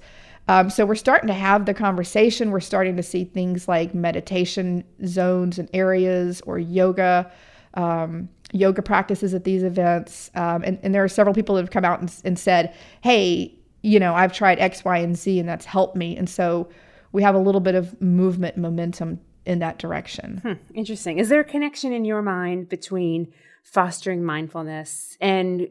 Um, 0.48 0.70
so 0.70 0.86
we're 0.86 0.94
starting 0.94 1.28
to 1.28 1.34
have 1.34 1.66
the 1.66 1.74
conversation. 1.74 2.50
We're 2.50 2.60
starting 2.60 2.96
to 2.96 3.02
see 3.02 3.24
things 3.24 3.68
like 3.68 3.94
meditation 3.94 4.82
zones 5.06 5.58
and 5.58 5.68
areas 5.74 6.40
or 6.40 6.58
yoga. 6.58 7.30
Um, 7.74 8.30
yoga 8.52 8.80
practices 8.80 9.34
at 9.34 9.44
these 9.44 9.62
events. 9.62 10.30
Um, 10.34 10.64
and, 10.64 10.78
and, 10.82 10.94
there 10.94 11.04
are 11.04 11.08
several 11.08 11.34
people 11.34 11.54
that 11.56 11.60
have 11.60 11.70
come 11.70 11.84
out 11.84 12.00
and, 12.00 12.12
and, 12.24 12.38
said, 12.38 12.74
hey, 13.02 13.54
you 13.82 14.00
know, 14.00 14.14
I've 14.14 14.32
tried 14.32 14.58
X, 14.58 14.86
Y, 14.86 14.96
and 14.96 15.14
Z, 15.14 15.38
and 15.38 15.46
that's 15.46 15.66
helped 15.66 15.94
me. 15.94 16.16
And 16.16 16.30
so 16.30 16.70
we 17.12 17.22
have 17.22 17.34
a 17.34 17.38
little 17.38 17.60
bit 17.60 17.74
of 17.74 18.00
movement 18.00 18.56
momentum 18.56 19.20
in 19.48 19.58
that 19.60 19.78
direction. 19.78 20.38
Hmm, 20.42 20.52
interesting. 20.74 21.18
Is 21.18 21.30
there 21.30 21.40
a 21.40 21.44
connection 21.44 21.92
in 21.92 22.04
your 22.04 22.20
mind 22.20 22.68
between 22.68 23.32
fostering 23.64 24.22
mindfulness 24.22 25.16
and 25.20 25.68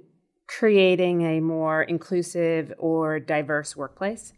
creating 0.48 1.22
a 1.22 1.40
more 1.40 1.84
inclusive 1.84 2.74
or 2.80 3.20
diverse 3.20 3.76
workplace? 3.76 4.34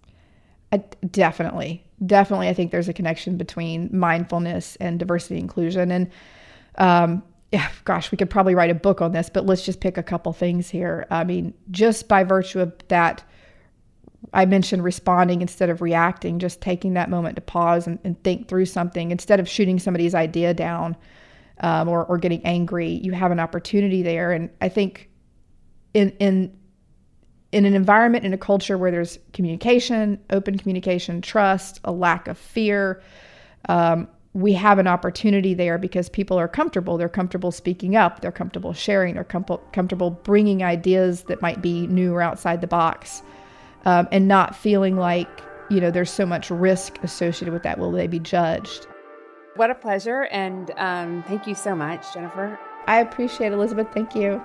Uh, 0.73 0.79
definitely. 1.09 1.83
Definitely. 2.05 2.49
I 2.49 2.53
think 2.53 2.71
there's 2.71 2.89
a 2.89 2.93
connection 2.93 3.37
between 3.37 3.89
mindfulness 3.97 4.75
and 4.75 4.99
diversity 4.99 5.39
inclusion. 5.39 5.89
And 5.89 6.11
um, 6.77 7.23
yeah, 7.53 7.69
gosh, 7.85 8.11
we 8.11 8.17
could 8.17 8.29
probably 8.29 8.55
write 8.55 8.69
a 8.69 8.75
book 8.75 9.01
on 9.01 9.13
this, 9.13 9.29
but 9.29 9.45
let's 9.45 9.65
just 9.65 9.79
pick 9.79 9.97
a 9.97 10.03
couple 10.03 10.33
things 10.33 10.69
here. 10.69 11.07
I 11.09 11.23
mean, 11.23 11.53
just 11.71 12.09
by 12.09 12.23
virtue 12.25 12.59
of 12.59 12.73
that, 12.89 13.23
I 14.33 14.45
mentioned 14.45 14.83
responding 14.83 15.41
instead 15.41 15.69
of 15.69 15.81
reacting, 15.81 16.39
just 16.39 16.61
taking 16.61 16.93
that 16.93 17.09
moment 17.09 17.35
to 17.35 17.41
pause 17.41 17.87
and, 17.87 17.99
and 18.03 18.21
think 18.23 18.47
through 18.47 18.65
something 18.65 19.11
instead 19.11 19.39
of 19.39 19.47
shooting 19.47 19.79
somebody's 19.79 20.13
idea 20.13 20.53
down 20.53 20.95
um, 21.61 21.87
or, 21.87 22.05
or 22.05 22.17
getting 22.17 22.45
angry. 22.45 22.89
You 22.89 23.13
have 23.13 23.31
an 23.31 23.39
opportunity 23.39 24.03
there. 24.03 24.31
And 24.31 24.49
I 24.61 24.69
think 24.69 25.09
in, 25.93 26.11
in 26.19 26.55
in 27.51 27.65
an 27.65 27.73
environment 27.73 28.25
in 28.25 28.33
a 28.33 28.37
culture 28.37 28.77
where 28.77 28.91
there's 28.91 29.17
communication, 29.33 30.19
open 30.29 30.57
communication, 30.57 31.19
trust, 31.21 31.79
a 31.83 31.91
lack 31.91 32.27
of 32.27 32.37
fear, 32.37 33.01
um, 33.67 34.07
we 34.33 34.53
have 34.53 34.77
an 34.77 34.85
opportunity 34.85 35.55
there 35.55 35.79
because 35.79 36.09
people 36.09 36.37
are 36.37 36.47
comfortable. 36.47 36.97
They're 36.97 37.09
comfortable 37.09 37.51
speaking 37.51 37.95
up. 37.95 38.21
They're 38.21 38.31
comfortable 38.31 38.73
sharing. 38.73 39.15
They're 39.15 39.23
com- 39.23 39.45
comfortable 39.73 40.11
bringing 40.11 40.63
ideas 40.63 41.23
that 41.23 41.41
might 41.41 41.61
be 41.61 41.87
new 41.87 42.13
or 42.13 42.21
outside 42.21 42.61
the 42.61 42.67
box, 42.67 43.23
um, 43.85 44.07
and 44.11 44.27
not 44.27 44.55
feeling 44.55 44.95
like 44.97 45.29
you 45.69 45.79
know 45.79 45.91
there's 45.91 46.11
so 46.11 46.25
much 46.25 46.49
risk 46.49 46.97
associated 47.03 47.53
with 47.53 47.63
that. 47.63 47.79
Will 47.79 47.91
they 47.91 48.07
be 48.07 48.19
judged? 48.19 48.87
What 49.55 49.69
a 49.69 49.75
pleasure, 49.75 50.23
and 50.31 50.71
um, 50.77 51.23
thank 51.23 51.47
you 51.47 51.55
so 51.55 51.75
much, 51.75 52.13
Jennifer. 52.13 52.59
I 52.87 52.99
appreciate 52.99 53.47
it, 53.47 53.53
Elizabeth. 53.53 53.87
Thank 53.93 54.15
you. 54.15 54.41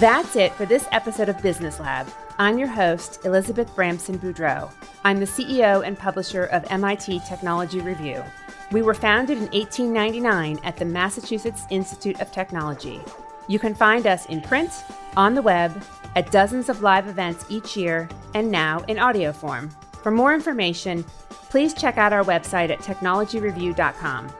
That's 0.00 0.36
it 0.36 0.52
for 0.54 0.66
this 0.66 0.88
episode 0.90 1.28
of 1.28 1.40
Business 1.40 1.78
Lab. 1.78 2.08
I'm 2.38 2.58
your 2.58 2.68
host, 2.68 3.24
Elizabeth 3.24 3.74
Bramson 3.76 4.18
Boudreau. 4.18 4.72
I'm 5.04 5.20
the 5.20 5.26
CEO 5.26 5.86
and 5.86 5.98
publisher 5.98 6.46
of 6.46 6.64
MIT 6.70 7.20
Technology 7.28 7.80
Review. 7.80 8.24
We 8.72 8.82
were 8.82 8.94
founded 8.94 9.36
in 9.36 9.44
1899 9.50 10.58
at 10.64 10.76
the 10.76 10.84
Massachusetts 10.84 11.64
Institute 11.70 12.20
of 12.20 12.32
Technology. 12.32 13.00
You 13.48 13.58
can 13.58 13.74
find 13.74 14.06
us 14.06 14.26
in 14.26 14.40
print, 14.40 14.70
on 15.16 15.34
the 15.34 15.42
web, 15.42 15.82
at 16.14 16.30
dozens 16.30 16.68
of 16.68 16.82
live 16.82 17.08
events 17.08 17.44
each 17.48 17.76
year, 17.76 18.08
and 18.34 18.50
now 18.50 18.80
in 18.88 18.98
audio 18.98 19.32
form. 19.32 19.70
For 20.02 20.10
more 20.10 20.34
information, 20.34 21.04
please 21.50 21.74
check 21.74 21.98
out 21.98 22.12
our 22.12 22.24
website 22.24 22.70
at 22.70 22.80
technologyreview.com. 22.80 24.32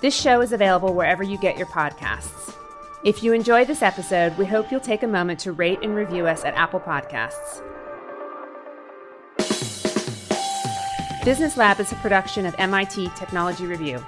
This 0.00 0.18
show 0.18 0.40
is 0.40 0.52
available 0.52 0.94
wherever 0.94 1.22
you 1.22 1.38
get 1.38 1.56
your 1.56 1.66
podcasts. 1.66 2.54
If 3.04 3.22
you 3.22 3.32
enjoyed 3.32 3.66
this 3.66 3.82
episode, 3.82 4.36
we 4.36 4.46
hope 4.46 4.70
you'll 4.70 4.80
take 4.80 5.02
a 5.02 5.08
moment 5.08 5.40
to 5.40 5.52
rate 5.52 5.80
and 5.82 5.94
review 5.94 6.26
us 6.26 6.44
at 6.44 6.54
Apple 6.54 6.80
Podcasts. 6.80 7.62
Business 11.24 11.56
Lab 11.56 11.78
is 11.78 11.92
a 11.92 11.96
production 11.96 12.46
of 12.46 12.54
MIT 12.58 13.10
Technology 13.16 13.66
Review. 13.66 14.04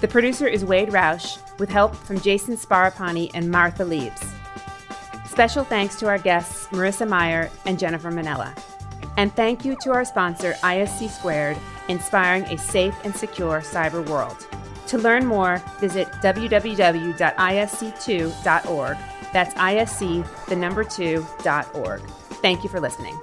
The 0.00 0.08
producer 0.08 0.46
is 0.46 0.62
Wade 0.62 0.90
Roush, 0.90 1.38
with 1.58 1.70
help 1.70 1.94
from 1.94 2.20
Jason 2.20 2.56
Sparapani 2.56 3.30
and 3.32 3.50
Martha 3.50 3.82
Leibs. 3.82 4.22
Special 5.26 5.64
thanks 5.64 5.96
to 5.96 6.06
our 6.06 6.18
guests 6.18 6.66
Marissa 6.68 7.08
Mayer 7.08 7.50
and 7.64 7.78
Jennifer 7.78 8.10
Minella. 8.10 8.54
And 9.16 9.34
thank 9.34 9.64
you 9.64 9.74
to 9.82 9.92
our 9.92 10.04
sponsor, 10.04 10.52
ISC 10.62 11.08
Squared, 11.08 11.56
inspiring 11.88 12.42
a 12.44 12.58
safe 12.58 12.94
and 13.04 13.16
secure 13.16 13.62
cyber 13.62 14.06
world. 14.06 14.46
To 14.88 14.98
learn 14.98 15.24
more, 15.24 15.62
visit 15.80 16.08
www.isc2.org. 16.22 18.98
That's 19.32 19.54
ISC, 19.54 20.46
the 20.46 20.56
number 20.56 20.84
two, 20.84 21.26
dot 21.42 21.74
org. 21.74 22.02
Thank 22.42 22.62
you 22.62 22.68
for 22.68 22.80
listening. 22.80 23.18